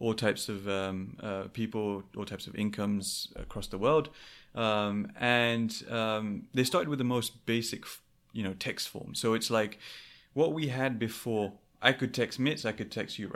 all 0.00 0.14
types 0.14 0.48
of 0.48 0.68
um, 0.68 1.16
uh, 1.22 1.44
people, 1.52 2.02
all 2.16 2.24
types 2.24 2.46
of 2.46 2.54
incomes 2.56 3.28
across 3.36 3.66
the 3.66 3.78
world, 3.78 4.08
um, 4.54 5.12
and 5.20 5.84
um, 5.90 6.44
they 6.54 6.64
started 6.64 6.88
with 6.88 6.98
the 6.98 7.04
most 7.04 7.44
basic, 7.44 7.84
you 8.32 8.42
know, 8.42 8.54
text 8.54 8.88
form. 8.88 9.14
So 9.14 9.34
it's 9.34 9.50
like 9.50 9.78
what 10.32 10.52
we 10.52 10.68
had 10.68 10.98
before. 10.98 11.52
I 11.80 11.92
could 11.92 12.12
text 12.12 12.40
Mitz, 12.40 12.64
I 12.64 12.72
could 12.72 12.90
text 12.90 13.18
you. 13.18 13.28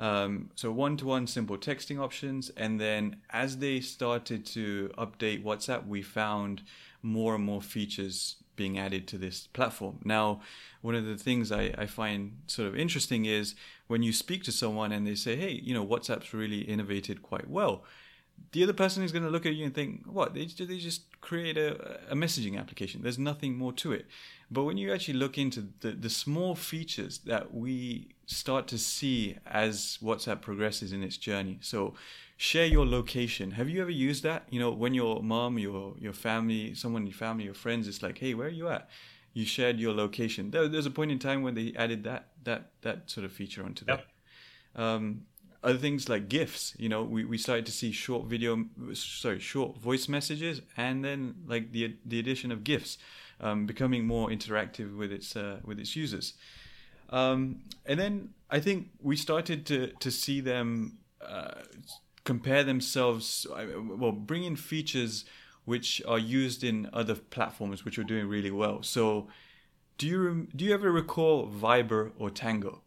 Um, 0.00 0.48
so 0.54 0.72
one-to-one 0.72 1.26
simple 1.26 1.58
texting 1.58 2.00
options, 2.00 2.48
and 2.56 2.80
then 2.80 3.16
as 3.28 3.58
they 3.58 3.80
started 3.80 4.46
to 4.46 4.90
update 4.96 5.44
WhatsApp, 5.44 5.86
we 5.86 6.00
found 6.00 6.62
more 7.02 7.34
and 7.34 7.44
more 7.44 7.60
features 7.60 8.36
being 8.56 8.78
added 8.78 9.06
to 9.08 9.18
this 9.18 9.46
platform. 9.48 9.98
Now, 10.02 10.40
one 10.80 10.94
of 10.94 11.04
the 11.04 11.16
things 11.16 11.52
I, 11.52 11.74
I 11.76 11.84
find 11.84 12.38
sort 12.46 12.68
of 12.68 12.76
interesting 12.76 13.26
is 13.26 13.54
when 13.88 14.02
you 14.02 14.12
speak 14.14 14.42
to 14.44 14.52
someone 14.52 14.90
and 14.90 15.06
they 15.06 15.14
say, 15.14 15.36
"Hey, 15.36 15.60
you 15.62 15.74
know, 15.74 15.86
WhatsApp's 15.86 16.32
really 16.32 16.60
innovated 16.60 17.22
quite 17.22 17.48
well." 17.48 17.84
The 18.52 18.62
other 18.64 18.72
person 18.72 19.02
is 19.02 19.12
going 19.12 19.24
to 19.24 19.30
look 19.30 19.46
at 19.46 19.54
you 19.54 19.64
and 19.64 19.74
think, 19.74 20.04
"What? 20.06 20.34
They, 20.34 20.46
they 20.46 20.78
just 20.78 21.02
create 21.20 21.56
a, 21.56 22.00
a 22.10 22.14
messaging 22.14 22.58
application. 22.58 23.02
There's 23.02 23.18
nothing 23.18 23.56
more 23.56 23.72
to 23.74 23.92
it." 23.92 24.06
But 24.50 24.64
when 24.64 24.76
you 24.76 24.92
actually 24.92 25.14
look 25.14 25.38
into 25.38 25.68
the, 25.80 25.92
the 25.92 26.10
small 26.10 26.54
features 26.54 27.18
that 27.26 27.54
we 27.54 28.08
start 28.26 28.66
to 28.68 28.78
see 28.78 29.36
as 29.46 29.98
WhatsApp 30.02 30.40
progresses 30.40 30.92
in 30.92 31.02
its 31.02 31.16
journey. 31.16 31.58
So 31.60 31.94
share 32.36 32.66
your 32.66 32.86
location. 32.86 33.52
Have 33.52 33.68
you 33.68 33.80
ever 33.82 33.90
used 33.90 34.22
that? 34.22 34.46
You 34.50 34.60
know, 34.60 34.70
when 34.70 34.94
your 34.94 35.22
mom, 35.22 35.58
your 35.58 35.94
your 35.98 36.12
family, 36.12 36.74
someone 36.74 37.02
in 37.02 37.08
your 37.08 37.16
family, 37.16 37.44
your 37.44 37.54
friends, 37.54 37.86
is 37.86 38.02
like, 38.02 38.18
hey, 38.18 38.34
where 38.34 38.46
are 38.46 38.50
you 38.50 38.68
at? 38.68 38.88
You 39.32 39.44
shared 39.44 39.78
your 39.78 39.94
location. 39.94 40.50
There, 40.50 40.66
there's 40.68 40.86
a 40.86 40.90
point 40.90 41.12
in 41.12 41.18
time 41.18 41.42
when 41.42 41.54
they 41.54 41.72
added 41.76 42.04
that 42.04 42.28
that 42.44 42.70
that 42.82 43.10
sort 43.10 43.24
of 43.24 43.32
feature 43.32 43.64
onto 43.64 43.84
Yep. 43.86 44.06
that. 44.74 44.82
Um, 44.82 45.26
other 45.62 45.78
things 45.78 46.08
like 46.08 46.28
gifs 46.28 46.74
you 46.78 46.88
know 46.88 47.02
we, 47.02 47.24
we 47.24 47.36
started 47.36 47.66
to 47.66 47.72
see 47.72 47.92
short 47.92 48.26
video 48.26 48.64
sorry 48.94 49.38
short 49.38 49.76
voice 49.76 50.08
messages 50.08 50.62
and 50.76 51.04
then 51.04 51.34
like 51.46 51.72
the 51.72 51.96
the 52.04 52.18
addition 52.18 52.50
of 52.50 52.64
gifs 52.64 52.96
um, 53.40 53.66
becoming 53.66 54.06
more 54.06 54.28
interactive 54.28 54.96
with 54.96 55.12
its 55.12 55.34
uh, 55.36 55.58
with 55.64 55.78
its 55.78 55.96
users. 55.96 56.34
Um, 57.08 57.62
and 57.86 57.98
then 57.98 58.30
I 58.50 58.60
think 58.60 58.90
we 59.00 59.16
started 59.16 59.66
to 59.66 59.88
to 59.88 60.10
see 60.10 60.40
them 60.40 60.98
uh, 61.20 61.62
compare 62.24 62.62
themselves 62.62 63.46
well 63.50 64.12
bring 64.12 64.44
in 64.44 64.56
features 64.56 65.24
which 65.64 66.02
are 66.06 66.18
used 66.18 66.64
in 66.64 66.88
other 66.92 67.14
platforms 67.14 67.84
which 67.84 67.98
are 67.98 68.04
doing 68.04 68.28
really 68.28 68.50
well. 68.50 68.82
So 68.82 69.28
do 69.98 70.06
you 70.06 70.48
do 70.54 70.64
you 70.64 70.74
ever 70.74 70.90
recall 70.90 71.48
Viber 71.48 72.12
or 72.18 72.30
Tango 72.30 72.82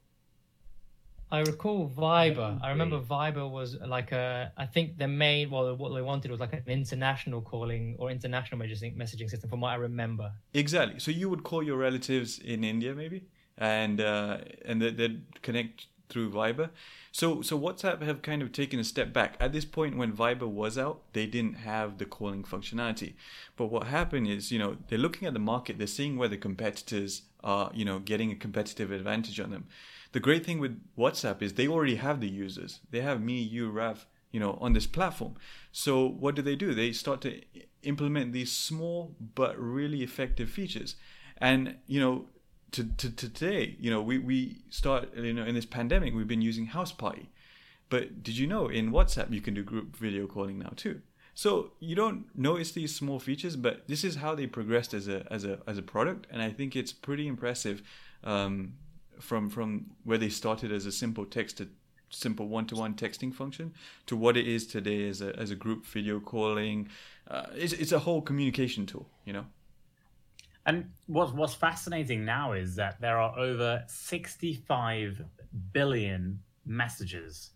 I 1.34 1.40
recall 1.40 1.90
Viber. 1.90 2.60
I 2.62 2.70
remember 2.70 3.00
Viber 3.00 3.50
was 3.50 3.76
like 3.96 4.12
a. 4.12 4.52
I 4.56 4.68
think 4.68 5.00
the 5.00 5.08
main. 5.08 5.50
Well, 5.50 5.76
what 5.76 5.92
they 5.96 6.04
wanted 6.04 6.30
was 6.30 6.40
like 6.40 6.54
an 6.54 6.62
international 6.68 7.42
calling 7.42 7.96
or 7.98 8.12
international 8.12 8.62
messaging 8.62 8.96
messaging 8.96 9.30
system, 9.32 9.50
from 9.50 9.62
what 9.62 9.70
I 9.70 9.76
remember. 9.90 10.32
Exactly. 10.54 11.00
So 11.00 11.10
you 11.10 11.28
would 11.32 11.44
call 11.44 11.64
your 11.64 11.78
relatives 11.78 12.38
in 12.38 12.64
India, 12.64 12.94
maybe, 12.94 13.24
and 13.58 14.00
uh, 14.00 14.38
and 14.64 14.80
they- 14.80 14.92
they'd 14.92 15.42
connect 15.42 15.88
through 16.08 16.30
Viber. 16.30 16.70
So 17.12 17.42
so 17.42 17.60
WhatsApp 17.60 18.04
have 18.04 18.22
kind 18.22 18.44
of 18.44 18.52
taken 18.52 18.78
a 18.80 18.84
step 18.84 19.12
back. 19.12 19.36
At 19.40 19.54
this 19.54 19.66
point 19.66 19.98
when 19.98 20.12
Viber 20.14 20.48
was 20.48 20.78
out, 20.78 21.02
they 21.14 21.26
didn't 21.26 21.56
have 21.56 21.98
the 21.98 22.06
calling 22.06 22.44
functionality. 22.44 23.14
But 23.58 23.68
what 23.74 23.88
happened 23.88 24.28
is, 24.28 24.52
you 24.52 24.60
know, 24.60 24.78
they're 24.88 25.00
looking 25.08 25.28
at 25.28 25.34
the 25.34 25.40
market, 25.54 25.80
they're 25.80 25.88
seeing 26.00 26.16
where 26.18 26.30
the 26.30 26.38
competitors 26.38 27.24
are, 27.44 27.72
you 27.74 27.86
know, 27.86 27.98
getting 27.98 28.30
a 28.32 28.36
competitive 28.36 28.92
advantage 28.92 29.40
on 29.40 29.50
them. 29.50 29.66
The 30.14 30.20
great 30.20 30.46
thing 30.46 30.60
with 30.60 30.80
WhatsApp 30.98 31.42
is 31.42 31.54
they 31.54 31.68
already 31.68 31.96
have 31.96 32.22
the 32.22 32.30
users. 32.30 32.80
They 32.90 33.02
have 33.02 33.22
me, 33.22 33.42
you, 33.42 33.70
Rav, 33.70 34.06
you 34.32 34.40
know, 34.40 34.58
on 34.62 34.74
this 34.74 34.88
platform. 34.88 35.36
So 35.72 36.08
what 36.08 36.36
do 36.36 36.42
they 36.42 36.56
do? 36.56 36.74
They 36.74 36.92
start 36.92 37.20
to 37.22 37.42
implement 37.82 38.32
these 38.32 38.52
small 38.52 39.16
but 39.36 39.60
really 39.60 40.04
effective 40.04 40.50
features. 40.50 40.96
And, 41.40 41.78
you 41.88 42.00
know, 42.00 42.26
to, 42.72 42.84
to, 42.84 43.10
to 43.10 43.30
today, 43.30 43.76
you 43.80 43.90
know, 43.90 44.02
we, 44.02 44.20
we 44.20 44.62
start, 44.70 45.16
you 45.16 45.34
know, 45.34 45.46
in 45.46 45.56
this 45.56 45.66
pandemic, 45.66 46.14
we've 46.14 46.28
been 46.28 46.42
using 46.42 46.68
House 46.68 46.92
Party. 46.92 47.30
But 47.90 48.24
did 48.24 48.38
you 48.38 48.48
know 48.48 48.68
in 48.68 48.92
WhatsApp 48.92 49.32
you 49.32 49.42
can 49.42 49.54
do 49.54 49.64
group 49.64 49.96
video 49.96 50.26
calling 50.26 50.58
now 50.58 50.74
too? 50.76 51.02
So 51.36 51.72
you 51.80 51.96
don't 51.96 52.26
notice 52.36 52.72
these 52.72 52.96
small 52.96 53.20
features, 53.20 53.56
but 53.56 53.88
this 53.88 54.04
is 54.04 54.16
how 54.16 54.36
they 54.36 54.48
progressed 54.48 54.94
as 54.94 55.08
a 55.08 55.26
as 55.32 55.46
a 55.46 55.60
as 55.68 55.78
a 55.78 55.82
product, 55.82 56.28
and 56.32 56.42
I 56.42 56.52
think 56.52 56.76
it's 56.76 56.94
pretty 56.94 57.28
impressive 57.28 57.82
um, 58.24 58.74
from 59.24 59.50
from 59.50 59.86
where 60.04 60.18
they 60.18 60.30
started 60.30 60.72
as 60.72 60.86
a 60.86 60.92
simple 60.92 61.26
text 61.26 61.58
to 61.58 61.68
simple 62.10 62.48
one-to-one 62.48 62.94
texting 62.94 63.34
function 63.34 63.74
to 64.06 64.16
what 64.16 64.38
it 64.38 64.48
is 64.48 64.68
today 64.68 65.10
as 65.10 65.22
a 65.22 65.36
as 65.40 65.50
a 65.52 65.56
group 65.56 65.86
video 65.86 66.20
calling. 66.20 66.88
Uh, 67.28 67.46
it's 67.56 67.74
it's 67.74 67.92
a 67.92 68.00
whole 68.00 68.22
communication 68.22 68.86
tool, 68.86 69.08
you 69.26 69.34
know. 69.34 69.46
And 70.66 70.92
what's 71.08 71.34
what's 71.34 71.54
fascinating 71.56 72.24
now 72.26 72.54
is 72.54 72.76
that 72.76 73.02
there 73.02 73.18
are 73.18 73.38
over 73.38 73.84
65 73.88 75.22
billion 75.74 76.40
messages, 76.66 77.52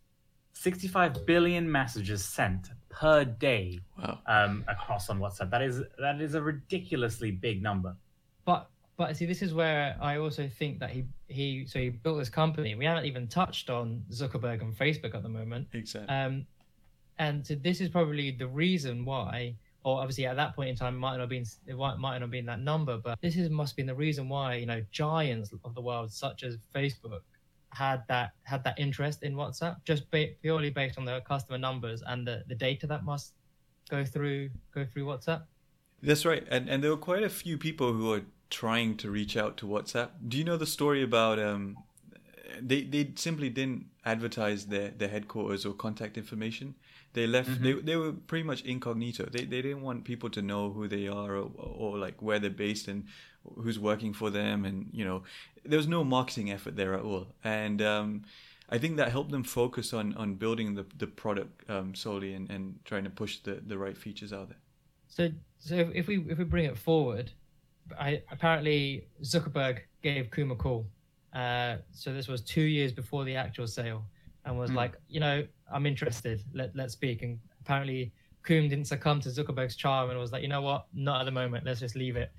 65 0.54 1.26
billion 1.26 1.72
messages 1.72 2.26
sent 2.26 2.70
per 2.90 3.24
day 3.24 3.80
Wow. 3.98 4.20
um, 4.26 4.66
across 4.68 5.10
on 5.10 5.20
WhatsApp. 5.20 5.52
That 5.52 5.62
is 5.62 5.82
that 6.00 6.20
is 6.22 6.34
a 6.36 6.42
ridiculously 6.42 7.32
big 7.32 7.62
number. 7.62 7.96
But 8.44 8.70
but 8.98 9.16
see, 9.16 9.28
this 9.28 9.44
is 9.44 9.54
where 9.54 9.96
I 10.02 10.18
also 10.18 10.50
think 10.50 10.80
that 10.80 10.90
he 10.90 11.06
he 11.28 11.66
so 11.68 11.78
he 11.78 11.90
built 11.90 12.18
this 12.18 12.30
company. 12.30 12.74
We 12.74 12.86
haven't 12.86 13.06
even 13.06 13.28
touched 13.28 13.70
on 13.70 14.04
Zuckerberg 14.12 14.62
and 14.62 14.76
Facebook 14.76 15.14
at 15.14 15.22
the 15.22 15.30
moment. 15.30 15.68
Exactly. 15.74 16.14
Um, 16.14 16.48
and 17.20 17.46
so 17.46 17.56
this 17.56 17.80
is 17.80 17.90
probably 17.90 18.32
the 18.32 18.48
reason 18.48 19.06
why, 19.06 19.56
or 19.84 20.00
obviously 20.00 20.26
at 20.26 20.36
that 20.36 20.56
point 20.56 20.70
in 20.70 20.76
time, 20.76 20.96
it 20.96 21.00
might 21.00 21.14
not 21.14 21.22
have 21.22 21.30
been 21.30 21.46
it 21.68 21.78
might, 21.78 21.98
might 21.98 22.14
not 22.14 22.22
have 22.22 22.32
been 22.32 22.48
that 22.48 22.60
number, 22.60 22.98
but 22.98 23.20
this 23.22 23.36
is 23.36 23.50
must 23.52 23.74
have 23.74 23.78
been 23.78 23.86
the 23.86 23.96
reason 23.96 24.30
why 24.30 24.56
you 24.56 24.66
know 24.66 24.84
giants 24.92 25.54
of 25.64 25.76
the 25.76 25.82
world 25.82 26.12
such 26.12 26.44
as 26.44 26.58
Facebook 26.74 27.22
had 27.74 28.04
that 28.08 28.32
had 28.44 28.64
that 28.64 28.80
interest 28.80 29.22
in 29.22 29.36
WhatsApp 29.36 29.76
just 29.86 30.10
ba- 30.10 30.34
purely 30.42 30.72
based 30.72 30.98
on 30.98 31.06
the 31.06 31.22
customer 31.22 31.60
numbers 31.60 32.02
and 32.08 32.26
the, 32.26 32.44
the 32.48 32.56
data 32.56 32.88
that 32.88 33.04
must 33.04 33.34
go 33.90 34.04
through 34.04 34.50
go 34.74 34.86
through 34.86 35.06
WhatsApp. 35.06 35.44
That's 36.02 36.26
right, 36.26 36.44
and 36.50 36.68
and 36.68 36.84
there 36.84 36.90
were 36.90 36.98
quite 36.98 37.22
a 37.22 37.30
few 37.30 37.60
people 37.60 37.94
who 37.94 38.14
are 38.14 38.22
trying 38.50 38.98
to 38.98 39.10
reach 39.10 39.36
out 39.36 39.58
to 39.58 39.68
WhatsApp. 39.68 40.10
Do 40.28 40.38
you 40.38 40.44
know 40.44 40.58
the 40.58 40.66
story 40.66 41.04
about 41.04 41.40
um, 41.40 41.78
they 42.62 42.82
they 42.84 43.12
simply 43.16 43.50
didn't 43.50 43.88
advertise 44.06 44.68
their, 44.68 44.90
their 44.90 45.10
headquarters 45.10 45.66
or 45.66 45.74
contact 45.74 46.18
information. 46.18 46.76
They 47.14 47.28
left. 47.28 47.62
They 47.62 47.74
they 47.74 47.96
were 47.96 48.14
pretty 48.14 48.44
much 48.44 48.62
incognito. 48.64 49.26
They 49.26 49.46
they 49.46 49.62
didn't 49.62 49.82
want 49.82 50.04
people 50.04 50.30
to 50.32 50.42
know 50.42 50.72
who 50.72 50.88
they 50.88 51.08
are 51.08 51.36
or, 51.36 51.52
or 51.58 51.98
like 51.98 52.22
where 52.22 52.40
they're 52.40 52.50
based 52.50 52.88
and 52.88 53.06
who's 53.56 53.80
working 53.80 54.14
for 54.14 54.30
them. 54.30 54.66
And 54.66 54.90
you 54.92 55.06
know, 55.06 55.24
there 55.66 55.78
was 55.78 55.88
no 55.88 56.04
marketing 56.04 56.52
effort 56.52 56.76
there 56.76 56.94
at 56.94 57.02
all. 57.02 57.28
And 57.44 57.82
um, 57.82 58.24
I 58.70 58.78
think 58.78 58.98
that 58.98 59.12
helped 59.12 59.32
them 59.32 59.44
focus 59.44 59.94
on 59.94 60.16
on 60.16 60.36
building 60.36 60.76
the 60.76 60.86
the 60.98 61.08
product 61.08 61.70
um, 61.70 61.96
solely 61.96 62.34
and, 62.34 62.50
and 62.50 62.80
trying 62.86 63.04
to 63.04 63.10
push 63.10 63.40
the 63.40 63.62
the 63.66 63.78
right 63.78 63.98
features 63.98 64.32
out 64.32 64.50
there. 64.50 64.60
So 65.08 65.30
so 65.60 65.76
if, 65.76 65.90
if 65.94 66.08
we 66.08 66.26
if 66.30 66.38
we 66.38 66.44
bring 66.44 66.66
it 66.66 66.78
forward, 66.78 67.32
I 68.00 68.21
apparently 68.32 69.08
Zuckerberg 69.23 69.80
gave 70.02 70.30
Koum 70.30 70.52
a 70.52 70.56
call. 70.56 70.88
Uh, 71.34 71.78
so 71.91 72.13
this 72.13 72.28
was 72.28 72.41
two 72.41 72.62
years 72.62 72.91
before 72.91 73.23
the 73.23 73.36
actual 73.36 73.67
sale, 73.67 74.06
and 74.45 74.58
was 74.58 74.69
Hmm. 74.71 74.78
like, 74.78 74.95
you 75.10 75.19
know, 75.19 75.45
I'm 75.71 75.86
interested. 75.86 76.43
Let 76.54 76.76
let's 76.76 76.93
speak. 76.93 77.21
And 77.21 77.39
apparently 77.62 78.12
Koum 78.43 78.69
didn't 78.69 78.86
succumb 78.86 79.19
to 79.21 79.30
Zuckerberg's 79.30 79.76
charm 79.76 80.10
and 80.10 80.19
was 80.19 80.32
like, 80.32 80.41
you 80.41 80.47
know 80.47 80.62
what, 80.62 80.88
not 80.93 81.21
at 81.21 81.26
the 81.26 81.32
moment. 81.32 81.65
Let's 81.65 81.80
just 81.82 81.95
leave 81.95 82.15
it. 82.15 82.32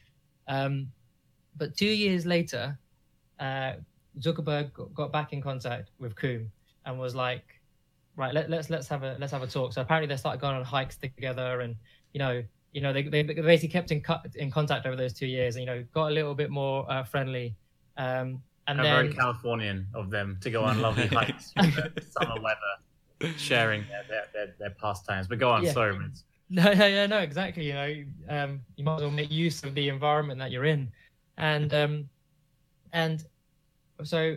Um, 0.47 0.91
but 1.57 1.77
two 1.77 1.87
years 1.91 2.25
later, 2.25 2.79
uh, 3.39 3.75
Zuckerberg 4.21 4.73
got, 4.73 4.95
got 4.95 5.13
back 5.13 5.33
in 5.33 5.43
contact 5.43 5.91
with 5.99 6.15
Koum 6.17 6.51
and 6.87 6.99
was 6.99 7.15
like, 7.15 7.45
right, 8.17 8.33
let, 8.33 8.49
let's 8.49 8.71
let's 8.71 8.89
have 8.89 9.03
a 9.03 9.17
let's 9.21 9.33
have 9.33 9.43
a 9.43 9.47
talk. 9.47 9.73
So 9.73 9.83
apparently 9.83 10.09
they 10.09 10.17
started 10.19 10.41
going 10.41 10.57
on 10.57 10.65
hikes 10.65 10.97
together, 10.97 11.61
and 11.61 11.77
you 12.15 12.19
know, 12.19 12.43
you 12.73 12.81
know, 12.81 12.93
they, 12.93 13.03
they 13.03 13.23
basically 13.23 13.69
kept 13.69 13.91
in 13.91 14.01
cut 14.01 14.27
in 14.35 14.51
contact 14.51 14.87
over 14.87 14.97
those 14.97 15.13
two 15.13 15.27
years, 15.27 15.57
and 15.57 15.63
you 15.63 15.67
know, 15.67 15.85
got 15.93 16.09
a 16.09 16.15
little 16.15 16.35
bit 16.35 16.51
more 16.51 16.91
uh, 16.91 17.03
friendly. 17.05 17.55
Um, 17.97 18.43
and 18.67 18.79
How 18.79 18.85
then 18.85 19.05
very 19.05 19.15
Californian 19.15 19.87
of 19.95 20.11
them 20.11 20.39
to 20.43 20.51
go 20.51 20.63
on 20.65 20.81
lovely 20.83 21.07
hikes 21.07 21.55
summer 22.11 22.41
weather, 22.41 23.33
sharing 23.37 23.85
their, 23.89 24.05
their, 24.09 24.27
their, 24.33 24.55
their 24.59 24.71
pastimes. 24.71 25.27
But 25.27 25.39
go 25.39 25.51
on, 25.51 25.65
Yeah. 25.65 25.73
sorry. 25.73 25.99
No, 26.51 26.71
yeah, 26.71 26.87
yeah, 26.87 27.07
no, 27.07 27.19
exactly. 27.19 27.67
You 27.67 27.75
know, 27.75 28.05
um, 28.29 28.61
you 28.77 28.85
might 28.85 28.97
as 28.97 29.03
well 29.03 29.11
make 29.11 29.31
use 29.31 29.63
of 29.65 29.75
the 29.75 29.89
environment 29.89 30.39
that 30.39 30.51
you're 30.51 30.65
in, 30.65 30.91
and 31.37 31.73
um, 31.75 32.09
and 32.93 33.25
so 34.03 34.37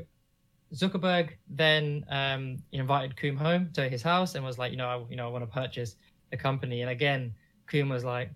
Zuckerberg 0.74 1.32
then 1.50 2.06
um, 2.10 2.58
invited 2.72 3.16
Koum 3.18 3.38
home 3.38 3.70
to 3.74 3.90
his 3.90 4.02
house 4.02 4.36
and 4.36 4.44
was 4.44 4.58
like, 4.58 4.72
you 4.72 4.78
know, 4.78 4.88
I, 4.88 5.10
you 5.10 5.16
know, 5.16 5.28
I 5.28 5.30
want 5.30 5.44
to 5.44 5.52
purchase 5.54 5.96
the 6.32 6.38
company. 6.38 6.82
And 6.82 6.90
again, 6.90 7.34
Was 7.74 8.04
like, 8.04 8.30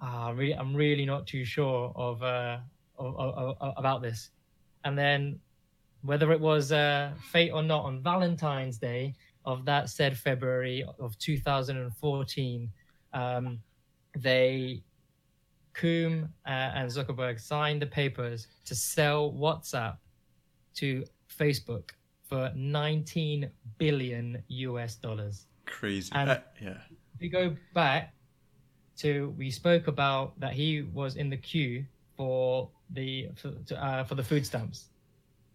ah, 0.00 0.28
I'm 0.28 0.36
really, 0.36 0.54
I'm 0.54 0.74
really 0.76 1.06
not 1.06 1.26
too 1.26 1.44
sure 1.44 1.90
of, 1.96 2.22
uh, 2.22 2.58
of, 2.98 3.16
of, 3.18 3.56
of 3.60 3.74
about 3.78 4.02
this. 4.02 4.30
And 4.84 4.96
then, 4.98 5.38
whether 6.02 6.32
it 6.32 6.40
was 6.40 6.70
uh, 6.70 7.12
fate 7.32 7.50
or 7.50 7.62
not, 7.62 7.84
on 7.84 8.02
Valentine's 8.02 8.76
Day 8.76 9.14
of 9.46 9.64
that 9.64 9.88
said 9.88 10.16
February 10.18 10.84
of 10.98 11.18
2014 11.18 12.70
um, 13.12 13.58
they 14.18 14.82
Koum 15.74 16.24
uh, 16.46 16.48
and 16.48 16.90
Zuckerberg 16.90 17.40
signed 17.40 17.82
the 17.82 17.86
papers 17.86 18.46
to 18.64 18.74
sell 18.74 19.32
WhatsApp 19.32 19.96
to 20.76 21.04
Facebook 21.38 21.90
for 22.22 22.50
19 22.54 23.50
billion 23.78 24.42
US 24.48 24.96
dollars. 24.96 25.46
Crazy. 25.66 26.10
And- 26.14 26.30
Uh, 26.30 26.38
yeah. 26.60 26.78
If 27.14 27.20
we 27.20 27.28
go 27.28 27.56
back 27.74 28.13
to 28.98 29.34
we 29.38 29.50
spoke 29.50 29.86
about 29.88 30.38
that 30.40 30.52
he 30.52 30.82
was 30.82 31.16
in 31.16 31.28
the 31.30 31.36
queue 31.36 31.84
for 32.16 32.68
the 32.90 33.28
for, 33.36 33.50
to, 33.66 33.84
uh, 33.84 34.04
for 34.04 34.14
the 34.14 34.22
food 34.22 34.44
stamps 34.46 34.88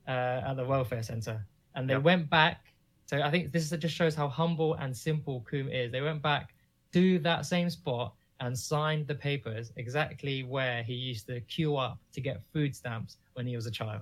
uh, 0.07 0.11
at 0.49 0.53
the 0.55 0.65
welfare 0.65 1.03
center, 1.03 1.45
and 1.75 1.89
they 1.89 1.93
Yep. 1.93 2.03
went 2.03 2.29
back. 2.29 2.65
So 3.05 3.21
I 3.21 3.31
think 3.31 3.51
this 3.51 3.71
is- 3.71 3.79
just 3.79 3.95
shows 3.95 4.15
how 4.15 4.27
humble 4.27 4.73
and 4.75 4.95
simple 4.95 5.41
Koum 5.49 5.67
is. 5.71 5.91
They 5.91 6.01
went 6.01 6.21
back 6.21 6.53
to 6.93 7.19
that 7.19 7.45
same 7.45 7.69
spot 7.69 8.13
and 8.39 8.57
signed 8.57 9.07
the 9.07 9.15
papers 9.15 9.71
exactly 9.75 10.43
where 10.43 10.81
he 10.83 10.93
used 10.93 11.27
to 11.27 11.41
queue 11.41 11.75
up 11.75 11.99
to 12.13 12.21
get 12.21 12.41
food 12.53 12.75
stamps 12.75 13.17
when 13.33 13.45
he 13.45 13.55
was 13.55 13.65
a 13.65 13.71
child. 13.71 14.01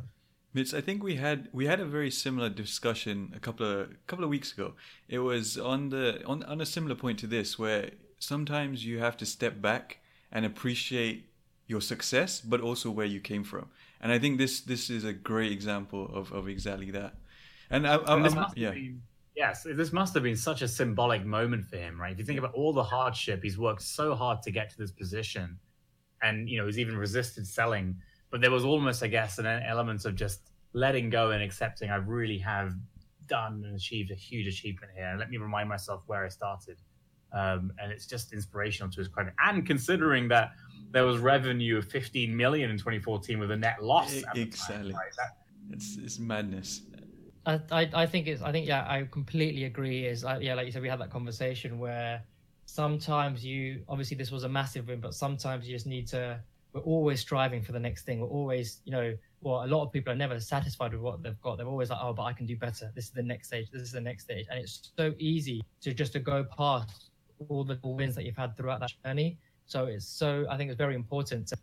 Mitch, 0.54 0.74
I 0.74 0.82
think 0.82 1.04
we 1.04 1.16
had 1.16 1.50
we 1.52 1.66
had 1.68 1.80
a 1.80 1.86
very 1.86 2.10
similar 2.10 2.50
discussion 2.50 3.32
a 3.36 3.40
couple 3.40 3.66
of 3.66 3.90
couple 4.08 4.24
of 4.24 4.30
weeks 4.30 4.52
ago. 4.54 4.74
It 5.08 5.20
was 5.20 5.58
on 5.58 5.90
the 5.90 6.24
on 6.26 6.44
on 6.44 6.62
a 6.62 6.66
similar 6.66 6.96
point 6.96 7.20
to 7.20 7.28
this, 7.28 7.60
where 7.60 7.92
sometimes 8.20 8.86
you 8.86 9.00
have 9.00 9.18
to 9.18 9.26
step 9.26 9.62
back 9.62 10.00
and 10.32 10.46
appreciate 10.46 11.30
your 11.68 11.82
success, 11.82 12.42
but 12.42 12.62
also 12.62 12.90
where 12.92 13.06
you 13.06 13.20
came 13.20 13.44
from. 13.44 13.68
And 14.02 14.12
I 14.12 14.20
think 14.20 14.38
this 14.38 14.62
this 14.62 14.90
is 14.90 15.04
a 15.04 15.14
great 15.14 15.52
example 15.52 16.10
of, 16.14 16.32
of 16.32 16.48
exactly 16.48 16.92
that. 16.92 17.16
And 17.70 17.88
I, 17.88 17.96
I, 17.96 18.16
And 18.16 18.26
this 18.26 18.34
I'm- 18.34 18.42
must 18.44 18.58
yeah, 18.58 18.72
been, 18.72 19.02
yes, 19.36 19.64
this 19.64 19.92
must 19.92 20.14
have 20.14 20.24
been 20.24 20.38
such 20.38 20.62
a 20.62 20.68
symbolic 20.68 21.26
moment 21.26 21.66
for 21.66 21.78
him, 21.78 22.00
right? 22.00 22.12
If 22.14 22.20
you 22.20 22.26
think 22.26 22.40
about 22.40 22.54
all 22.54 22.74
the 22.74 22.84
hardship, 22.84 23.44
he's 23.44 23.58
worked 23.58 23.82
so 23.82 24.16
hard 24.16 24.42
to 24.44 24.52
get 24.52 24.70
to 24.70 24.78
this 24.78 24.92
position, 24.92 25.60
and 26.22 26.50
you 26.50 26.58
know 26.60 26.66
he's 26.66 26.80
even 26.80 26.96
resisted 26.98 27.46
selling. 27.48 27.96
But 28.30 28.42
there 28.42 28.52
was 28.52 28.66
almost, 28.66 29.04
I 29.04 29.08
guess, 29.08 29.38
an 29.40 29.46
element 29.46 30.04
of 30.06 30.16
just 30.16 30.42
letting 30.74 31.10
go 31.10 31.32
and 31.32 31.42
accepting. 31.42 31.90
I 31.90 31.96
really 31.96 32.38
have 32.40 32.74
done 33.28 33.64
and 33.66 33.76
achieved 33.76 34.12
a 34.12 34.16
huge 34.16 34.48
achievement 34.48 34.92
here. 34.96 35.16
Let 35.18 35.30
me 35.30 35.38
remind 35.38 35.70
myself 35.70 36.04
where 36.08 36.24
I 36.26 36.30
started. 36.30 36.78
Um, 37.34 37.72
and 37.80 37.92
it's 37.92 38.06
just 38.06 38.34
inspirational 38.34 38.92
to 38.92 39.00
his 39.00 39.08
credit. 39.08 39.34
And 39.44 39.66
considering 39.66 40.28
that 40.30 40.52
there 40.92 41.06
was 41.06 41.20
revenue 41.20 41.78
of 41.78 41.86
15 41.86 42.36
million 42.36 42.70
in 42.70 42.78
2014 42.78 43.40
with 43.40 43.52
a 43.52 43.58
net 43.58 43.84
loss, 43.84 44.14
E- 44.14 44.24
at 44.28 44.34
the 44.34 44.46
time, 44.46 44.48
exactly. 44.48 44.94
right? 44.94 45.12
That- 45.18 45.38
it's 45.70 45.98
it's 45.98 46.18
madness. 46.18 46.84
I, 47.46 47.60
I, 47.72 47.90
I 47.94 48.06
think 48.06 48.28
it's 48.28 48.42
I 48.42 48.52
think 48.52 48.68
yeah 48.68 48.86
I 48.88 49.08
completely 49.12 49.66
agree 49.66 50.06
is 50.06 50.24
uh, 50.24 50.38
yeah 50.42 50.54
like 50.54 50.66
you 50.66 50.72
said 50.72 50.82
we 50.82 50.88
had 50.88 51.00
that 51.02 51.10
conversation 51.10 51.78
where 51.78 52.24
sometimes 52.66 53.44
you 53.44 53.84
obviously 53.90 54.16
this 54.16 54.32
was 54.32 54.44
a 54.44 54.50
massive 54.50 54.88
win 54.88 55.00
but 55.00 55.14
sometimes 55.14 55.68
you 55.68 55.76
just 55.76 55.86
need 55.86 56.08
to 56.08 56.40
we're 56.74 56.82
always 56.82 57.20
striving 57.20 57.62
for 57.62 57.72
the 57.74 57.80
next 57.80 58.04
thing 58.04 58.20
we're 58.22 58.28
always 58.28 58.82
you 58.86 58.92
know 58.92 59.14
well, 59.42 59.64
a 59.64 59.68
lot 59.68 59.84
of 59.84 59.92
people 59.92 60.12
are 60.12 60.16
never 60.16 60.40
satisfied 60.40 60.94
with 60.94 61.02
what 61.02 61.22
they've 61.22 61.40
got. 61.42 61.58
They're 61.58 61.68
always 61.68 61.90
like, 61.90 62.00
oh, 62.02 62.14
but 62.14 62.24
I 62.24 62.34
can 62.34 62.46
do 62.46 62.56
better. 62.56 62.92
This 62.96 63.06
is 63.06 63.12
the 63.12 63.22
next 63.24 63.48
stage. 63.48 63.70
This 63.72 63.84
is 63.84 63.92
the 63.92 64.02
next 64.02 64.24
stage. 64.24 64.48
And 64.50 64.60
it's 64.60 64.92
so 64.98 65.14
easy 65.20 65.62
to 65.82 65.94
just 65.94 66.14
to 66.14 66.20
go 66.20 66.44
past 66.44 67.12
all 67.50 67.64
the 67.64 67.80
wins 67.84 68.16
that 68.16 68.26
you've 68.26 68.38
had 68.38 68.56
throughout 68.56 68.80
that 68.80 68.92
journey. 69.04 69.38
So 69.66 69.86
it's 69.86 70.06
so, 70.06 70.46
I 70.50 70.58
think 70.58 70.70
it's 70.70 70.78
very 70.78 70.96
important 70.96 71.48
to, 71.48 71.58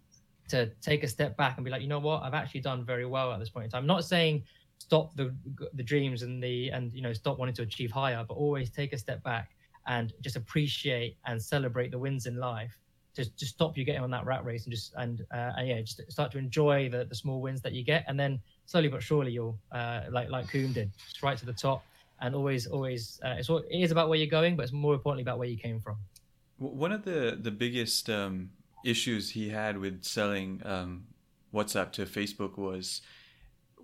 to 0.49 0.67
take 0.81 1.05
a 1.05 1.09
step 1.09 1.37
back 1.37 1.57
and 1.57 1.65
be 1.65 1.71
like, 1.71 1.83
you 1.83 1.89
know 1.89 1.99
what, 1.99 2.23
I've 2.23 2.35
actually 2.35 2.61
done 2.61 2.85
very 2.85 3.07
well 3.07 3.33
at 3.33 3.39
this 3.39 3.49
point 3.49 3.65
in 3.65 3.71
time. 3.71 3.83
I'm 3.83 3.87
not 3.87 4.05
saying 4.05 4.45
stop 4.79 5.15
the 5.17 5.35
the 5.75 5.83
dreams 5.83 6.23
and 6.23 6.43
the 6.43 6.69
and 6.71 6.93
you 6.93 7.01
know 7.01 7.13
stop 7.13 7.39
wanting 7.39 7.55
to 7.55 7.63
achieve 7.63 7.91
higher, 7.91 8.25
but 8.27 8.35
always 8.35 8.71
take 8.71 8.93
a 8.93 8.99
step 8.99 9.23
back 9.23 9.51
and 9.87 10.13
just 10.21 10.37
appreciate 10.37 11.17
and 11.27 11.41
celebrate 11.41 11.91
the 11.91 11.99
wins 11.99 12.27
in 12.27 12.37
life 12.37 12.79
to 13.15 13.25
just 13.37 13.55
stop 13.55 13.77
you 13.77 13.85
getting 13.85 14.03
on 14.03 14.11
that 14.11 14.25
rat 14.27 14.45
race 14.45 14.65
and 14.65 14.73
just 14.73 14.93
and 14.97 15.23
uh, 15.33 15.53
and 15.57 15.69
yeah 15.69 15.81
just 15.81 16.01
start 16.11 16.33
to 16.33 16.39
enjoy 16.39 16.89
the, 16.89 17.05
the 17.05 17.15
small 17.15 17.41
wins 17.41 17.61
that 17.61 17.73
you 17.73 17.85
get 17.85 18.05
and 18.09 18.19
then 18.19 18.41
slowly 18.67 18.89
but 18.89 19.03
surely 19.03 19.31
you'll 19.31 19.59
uh, 19.73 20.03
like 20.11 20.31
like 20.31 20.49
Koum 20.49 20.73
did 20.73 20.91
right 21.23 21.39
to 21.39 21.47
the 21.47 21.53
top 21.53 21.85
and 22.21 22.35
always 22.35 22.67
always 22.67 23.21
uh, 23.25 23.37
it's 23.39 23.49
it 23.49 23.65
is 23.71 23.91
about 23.91 24.09
where 24.09 24.19
you're 24.19 24.27
going 24.27 24.57
but 24.57 24.65
it's 24.65 24.73
more 24.73 24.95
importantly 24.95 25.23
about 25.23 25.39
where 25.39 25.49
you 25.49 25.59
came 25.59 25.81
from. 25.81 25.97
One 26.59 26.93
of 26.93 27.05
the 27.05 27.39
the 27.41 27.51
biggest 27.51 28.09
um, 28.09 28.51
issues 28.85 29.31
he 29.31 29.49
had 29.49 29.79
with 29.79 30.05
selling 30.05 30.63
um, 30.65 31.05
whatsapp 31.53 31.93
to 31.93 32.05
facebook 32.05 32.59
was 32.59 33.01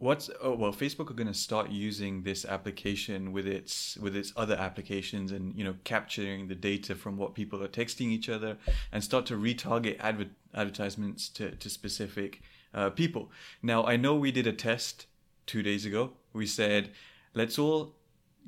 what's 0.00 0.30
oh 0.40 0.54
well 0.54 0.72
facebook 0.72 1.10
are 1.10 1.14
going 1.14 1.26
to 1.26 1.34
start 1.34 1.70
using 1.70 2.22
this 2.22 2.46
application 2.46 3.32
with 3.32 3.46
its 3.46 3.98
with 3.98 4.16
its 4.16 4.32
other 4.34 4.56
applications 4.56 5.30
and 5.30 5.54
you 5.54 5.62
know 5.62 5.74
capturing 5.84 6.48
the 6.48 6.54
data 6.54 6.94
from 6.94 7.18
what 7.18 7.34
people 7.34 7.62
are 7.62 7.68
texting 7.68 8.10
each 8.10 8.28
other 8.28 8.56
and 8.92 9.04
start 9.04 9.26
to 9.26 9.34
retarget 9.34 9.98
adver- 10.00 10.30
advertisements 10.54 11.28
to, 11.28 11.50
to 11.56 11.68
specific 11.68 12.40
uh, 12.72 12.88
people. 12.88 13.30
Now 13.62 13.84
i 13.84 13.96
know 13.96 14.14
we 14.14 14.32
did 14.32 14.46
a 14.46 14.52
test 14.52 15.06
two 15.46 15.62
days 15.62 15.84
ago. 15.84 16.12
We 16.32 16.46
said 16.46 16.90
let's 17.34 17.58
all 17.58 17.94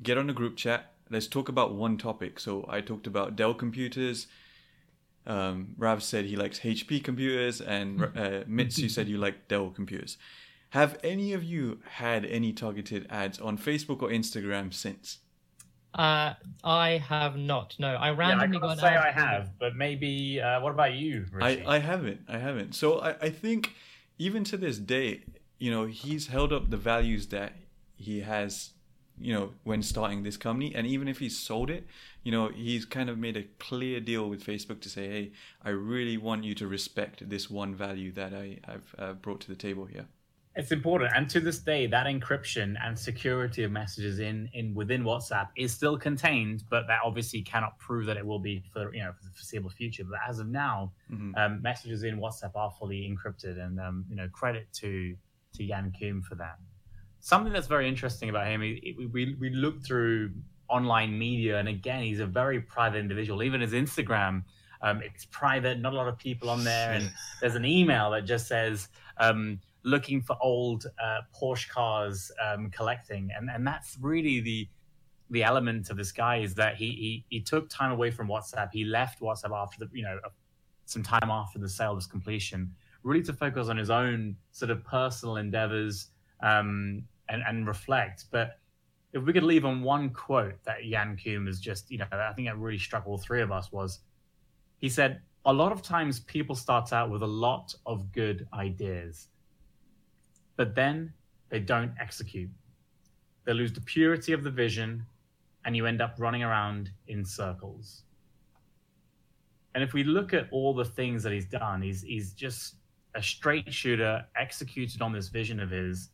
get 0.03 0.17
on 0.17 0.29
a 0.29 0.33
group 0.33 0.55
chat 0.55 0.91
let's 1.09 1.27
talk 1.27 1.49
about 1.49 1.73
one 1.73 1.97
topic 1.97 2.39
so 2.39 2.65
i 2.69 2.81
talked 2.81 3.07
about 3.07 3.35
dell 3.35 3.53
computers 3.53 4.27
um, 5.25 5.75
Rav 5.77 6.03
said 6.03 6.25
he 6.25 6.35
likes 6.35 6.59
HP 6.59 7.03
computers, 7.03 7.61
and 7.61 8.03
uh, 8.15 8.43
Mitsu 8.45 8.89
said 8.89 9.07
you 9.07 9.17
like 9.17 9.47
Dell 9.47 9.69
computers. 9.69 10.17
Have 10.71 10.97
any 11.03 11.33
of 11.33 11.43
you 11.43 11.79
had 11.87 12.25
any 12.25 12.51
targeted 12.51 13.07
ads 13.09 13.39
on 13.39 13.57
Facebook 13.57 14.01
or 14.01 14.09
Instagram 14.09 14.73
since? 14.73 15.19
Uh, 15.93 16.33
I 16.63 17.03
have 17.07 17.37
not. 17.37 17.75
No, 17.77 17.89
I 17.89 18.09
randomly 18.09 18.57
yeah, 18.57 18.63
I 18.63 18.67
got. 18.67 18.79
Say 18.79 18.87
I 18.87 19.11
have, 19.11 19.51
but 19.59 19.75
maybe. 19.75 20.41
Uh, 20.41 20.59
what 20.61 20.71
about 20.71 20.93
you? 20.95 21.27
Richie? 21.31 21.63
I 21.63 21.75
I 21.75 21.79
haven't. 21.79 22.21
I 22.27 22.39
haven't. 22.39 22.73
So 22.73 22.99
I 22.99 23.11
I 23.21 23.29
think 23.29 23.75
even 24.17 24.43
to 24.45 24.57
this 24.57 24.79
day, 24.79 25.21
you 25.59 25.69
know, 25.69 25.85
he's 25.85 26.27
held 26.27 26.51
up 26.51 26.71
the 26.71 26.77
values 26.77 27.27
that 27.27 27.53
he 27.95 28.21
has, 28.21 28.71
you 29.19 29.33
know, 29.33 29.51
when 29.63 29.83
starting 29.83 30.23
this 30.23 30.37
company, 30.37 30.73
and 30.73 30.87
even 30.87 31.07
if 31.07 31.19
he's 31.19 31.37
sold 31.37 31.69
it, 31.69 31.85
you 32.23 32.31
know, 32.31 32.49
he's 32.49 32.85
kind 32.85 33.09
of 33.09 33.17
made 33.17 33.37
a 33.37 33.43
clear 33.59 33.99
deal 33.99 34.29
with 34.29 34.43
Facebook 34.43 34.81
to 34.81 34.89
say, 34.89 35.07
hey, 35.07 35.31
I 35.63 35.69
really 35.69 36.17
want 36.17 36.43
you 36.43 36.55
to 36.55 36.67
respect 36.67 37.29
this 37.29 37.49
one 37.49 37.75
value 37.75 38.11
that 38.13 38.33
I 38.33 38.59
I've 38.67 38.95
uh, 38.97 39.13
brought 39.13 39.41
to 39.41 39.47
the 39.47 39.55
table 39.55 39.85
here. 39.85 40.05
It's 40.55 40.71
important, 40.71 41.11
and 41.15 41.27
to 41.31 41.39
this 41.39 41.57
day, 41.57 41.87
that 41.87 42.05
encryption 42.05 42.75
and 42.83 42.97
security 42.97 43.63
of 43.63 43.71
messages 43.71 44.19
in 44.19 44.49
in 44.53 44.75
within 44.75 45.03
WhatsApp 45.03 45.47
is 45.57 45.73
still 45.73 45.97
contained, 45.97 46.63
but 46.69 46.85
that 46.87 46.99
obviously 47.03 47.41
cannot 47.41 47.79
prove 47.79 48.05
that 48.05 48.17
it 48.17 48.25
will 48.25 48.39
be 48.39 48.63
for 48.71 48.93
you 48.93 49.03
know 49.03 49.11
for 49.13 49.23
the 49.23 49.31
foreseeable 49.31 49.71
future. 49.71 50.03
But 50.03 50.19
as 50.27 50.37
of 50.37 50.47
now, 50.47 50.91
mm-hmm. 51.11 51.33
um, 51.35 51.61
messages 51.63 52.03
in 52.03 52.19
WhatsApp 52.19 52.55
are 52.55 52.71
fully 52.79 53.09
encrypted, 53.09 53.59
and 53.59 53.79
um, 53.79 54.05
you 54.07 54.15
know 54.15 54.27
credit 54.31 54.67
to 54.73 55.15
to 55.55 55.67
Jan 55.67 55.91
Koum 55.99 56.23
for 56.23 56.35
that. 56.35 56.59
Something 57.25 57.53
that's 57.53 57.67
very 57.67 57.87
interesting 57.87 58.27
about 58.27 58.47
him, 58.47 58.59
we 58.59 59.07
we, 59.13 59.37
we 59.39 59.49
look 59.49 59.81
through 59.81 60.31
online 60.67 61.17
media, 61.17 61.57
and 61.57 61.69
again, 61.69 62.03
he's 62.03 62.19
a 62.19 62.25
very 62.25 62.59
private 62.59 62.97
individual. 62.97 63.41
Even 63.43 63.61
his 63.61 63.71
Instagram. 63.71 64.43
Um, 64.81 65.01
it's 65.01 65.23
private, 65.23 65.79
not 65.79 65.93
a 65.93 65.95
lot 65.95 66.09
of 66.09 66.17
people 66.17 66.49
on 66.49 66.65
there, 66.65 66.91
and 66.91 67.09
there's 67.39 67.55
an 67.55 67.63
email 67.63 68.11
that 68.11 68.25
just 68.25 68.49
says, 68.49 68.89
um, 69.19 69.61
looking 69.83 70.21
for 70.21 70.35
old 70.41 70.85
uh, 71.01 71.19
Porsche 71.33 71.69
cars 71.69 72.29
um, 72.45 72.69
collecting, 72.71 73.29
and 73.33 73.49
and 73.49 73.65
that's 73.65 73.97
really 74.01 74.41
the 74.41 74.67
the 75.29 75.43
element 75.43 75.89
of 75.89 75.95
this 75.95 76.11
guy 76.11 76.39
is 76.39 76.53
that 76.55 76.75
he, 76.75 76.87
he 76.87 77.25
he 77.29 77.39
took 77.39 77.69
time 77.69 77.93
away 77.93 78.11
from 78.11 78.27
WhatsApp. 78.27 78.67
He 78.73 78.83
left 78.83 79.21
WhatsApp 79.21 79.55
after 79.55 79.85
the 79.85 79.89
you 79.93 80.03
know 80.03 80.19
some 80.87 81.03
time 81.03 81.29
after 81.29 81.57
the 81.57 81.69
sale 81.69 81.95
was 81.95 82.05
completion, 82.05 82.69
really 83.03 83.23
to 83.23 83.31
focus 83.31 83.69
on 83.69 83.77
his 83.77 83.89
own 83.89 84.35
sort 84.51 84.71
of 84.71 84.83
personal 84.83 85.37
endeavors 85.37 86.09
um, 86.41 87.03
and 87.33 87.43
and 87.45 87.67
reflect. 87.67 88.25
But 88.31 88.59
if 89.11 89.23
we 89.23 89.33
could 89.33 89.43
leave 89.43 89.65
on 89.65 89.81
one 89.83 90.11
quote 90.11 90.63
that 90.63 90.77
Jan 90.89 91.17
Koum 91.17 91.47
has 91.47 91.59
just 91.59 91.91
you 91.91 91.97
know 91.97 92.05
I 92.11 92.31
think 92.33 92.47
that 92.47 92.57
really 92.57 92.77
struck 92.77 93.05
all 93.05 93.17
three 93.17 93.41
of 93.41 93.51
us 93.51 93.71
was 93.71 93.99
he 94.77 94.87
said 94.87 95.21
a 95.45 95.51
lot 95.51 95.73
of 95.73 95.81
times 95.81 96.21
people 96.21 96.55
start 96.55 96.93
out 96.93 97.09
with 97.09 97.21
a 97.21 97.27
lot 97.27 97.75
of 97.85 98.11
good 98.13 98.47
ideas 98.53 99.27
but 100.55 100.75
then 100.75 101.13
they 101.49 101.59
don't 101.59 101.93
execute. 101.99 102.49
They 103.45 103.53
lose 103.53 103.73
the 103.73 103.81
purity 103.81 104.33
of 104.33 104.43
the 104.43 104.51
vision, 104.51 105.05
and 105.65 105.75
you 105.75 105.85
end 105.85 106.01
up 106.01 106.15
running 106.17 106.43
around 106.43 106.91
in 107.07 107.25
circles. 107.25 108.03
And 109.75 109.83
if 109.83 109.93
we 109.93 110.03
look 110.03 110.33
at 110.33 110.47
all 110.51 110.73
the 110.73 110.85
things 110.85 111.23
that 111.23 111.33
he's 111.33 111.45
done, 111.45 111.81
he's 111.81 112.01
he's 112.01 112.33
just 112.33 112.75
a 113.15 113.21
straight 113.21 113.71
shooter, 113.73 114.25
executed 114.35 115.01
on 115.01 115.11
this 115.11 115.29
vision 115.29 115.59
of 115.59 115.69
his, 115.69 116.09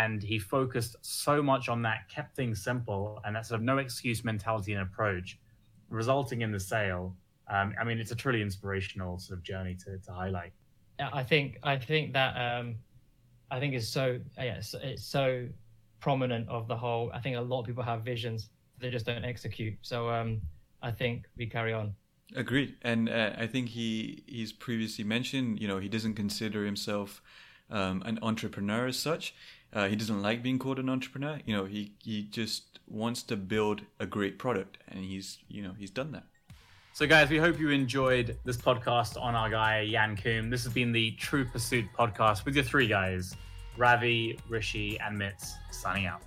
and 0.00 0.22
he 0.22 0.38
focused 0.38 0.96
so 1.02 1.42
much 1.42 1.68
on 1.68 1.82
that, 1.82 2.08
kept 2.08 2.34
things 2.34 2.62
simple, 2.62 3.20
and 3.24 3.36
that 3.36 3.44
sort 3.44 3.60
of 3.60 3.64
no 3.64 3.78
excuse 3.78 4.24
mentality 4.24 4.72
and 4.72 4.82
approach, 4.82 5.38
resulting 5.90 6.40
in 6.40 6.50
the 6.50 6.60
sale. 6.60 7.14
Um, 7.48 7.74
I 7.78 7.84
mean, 7.84 7.98
it's 7.98 8.10
a 8.10 8.14
truly 8.14 8.40
inspirational 8.40 9.18
sort 9.18 9.38
of 9.38 9.44
journey 9.44 9.76
to, 9.84 9.98
to 9.98 10.12
highlight. 10.12 10.52
I 11.12 11.22
think 11.22 11.58
I 11.62 11.76
think 11.76 12.12
that 12.14 12.32
um, 12.36 12.76
I 13.50 13.58
think 13.60 13.74
is 13.74 13.88
so 13.88 14.18
yeah, 14.38 14.56
it's, 14.56 14.74
it's 14.74 15.04
so 15.04 15.46
prominent 16.00 16.48
of 16.48 16.66
the 16.66 16.76
whole. 16.76 17.10
I 17.12 17.20
think 17.20 17.36
a 17.36 17.40
lot 17.40 17.60
of 17.60 17.66
people 17.66 17.82
have 17.82 18.02
visions, 18.02 18.50
they 18.78 18.90
just 18.90 19.04
don't 19.04 19.24
execute. 19.24 19.74
So 19.82 20.08
um, 20.08 20.40
I 20.82 20.90
think 20.90 21.26
we 21.36 21.46
carry 21.46 21.74
on. 21.74 21.94
Agreed, 22.36 22.76
and 22.82 23.08
uh, 23.08 23.32
I 23.36 23.46
think 23.46 23.68
he 23.68 24.22
he's 24.26 24.52
previously 24.52 25.04
mentioned, 25.04 25.60
you 25.60 25.68
know, 25.68 25.78
he 25.78 25.88
doesn't 25.88 26.14
consider 26.14 26.64
himself 26.64 27.22
um, 27.70 28.02
an 28.04 28.18
entrepreneur 28.22 28.86
as 28.86 28.98
such. 28.98 29.34
Uh, 29.72 29.86
he 29.86 29.96
doesn't 29.96 30.20
like 30.20 30.42
being 30.42 30.58
called 30.58 30.78
an 30.78 30.88
entrepreneur. 30.88 31.40
You 31.46 31.56
know, 31.56 31.64
he 31.64 31.92
he 32.02 32.22
just 32.22 32.80
wants 32.88 33.22
to 33.24 33.36
build 33.36 33.82
a 33.98 34.06
great 34.06 34.38
product, 34.38 34.78
and 34.88 35.04
he's 35.04 35.38
you 35.48 35.62
know 35.62 35.72
he's 35.78 35.90
done 35.90 36.12
that. 36.12 36.24
So, 36.92 37.06
guys, 37.06 37.30
we 37.30 37.38
hope 37.38 37.58
you 37.58 37.70
enjoyed 37.70 38.36
this 38.44 38.56
podcast 38.56 39.20
on 39.20 39.34
our 39.34 39.48
guy, 39.48 39.88
Jan 39.88 40.16
Koum. 40.16 40.50
This 40.50 40.64
has 40.64 40.72
been 40.72 40.92
the 40.92 41.12
True 41.12 41.44
Pursuit 41.44 41.86
podcast 41.98 42.44
with 42.44 42.56
your 42.56 42.64
three 42.64 42.88
guys, 42.88 43.34
Ravi, 43.76 44.38
Rishi, 44.48 44.98
and 44.98 45.18
Mitz, 45.18 45.52
signing 45.70 46.06
out. 46.06 46.20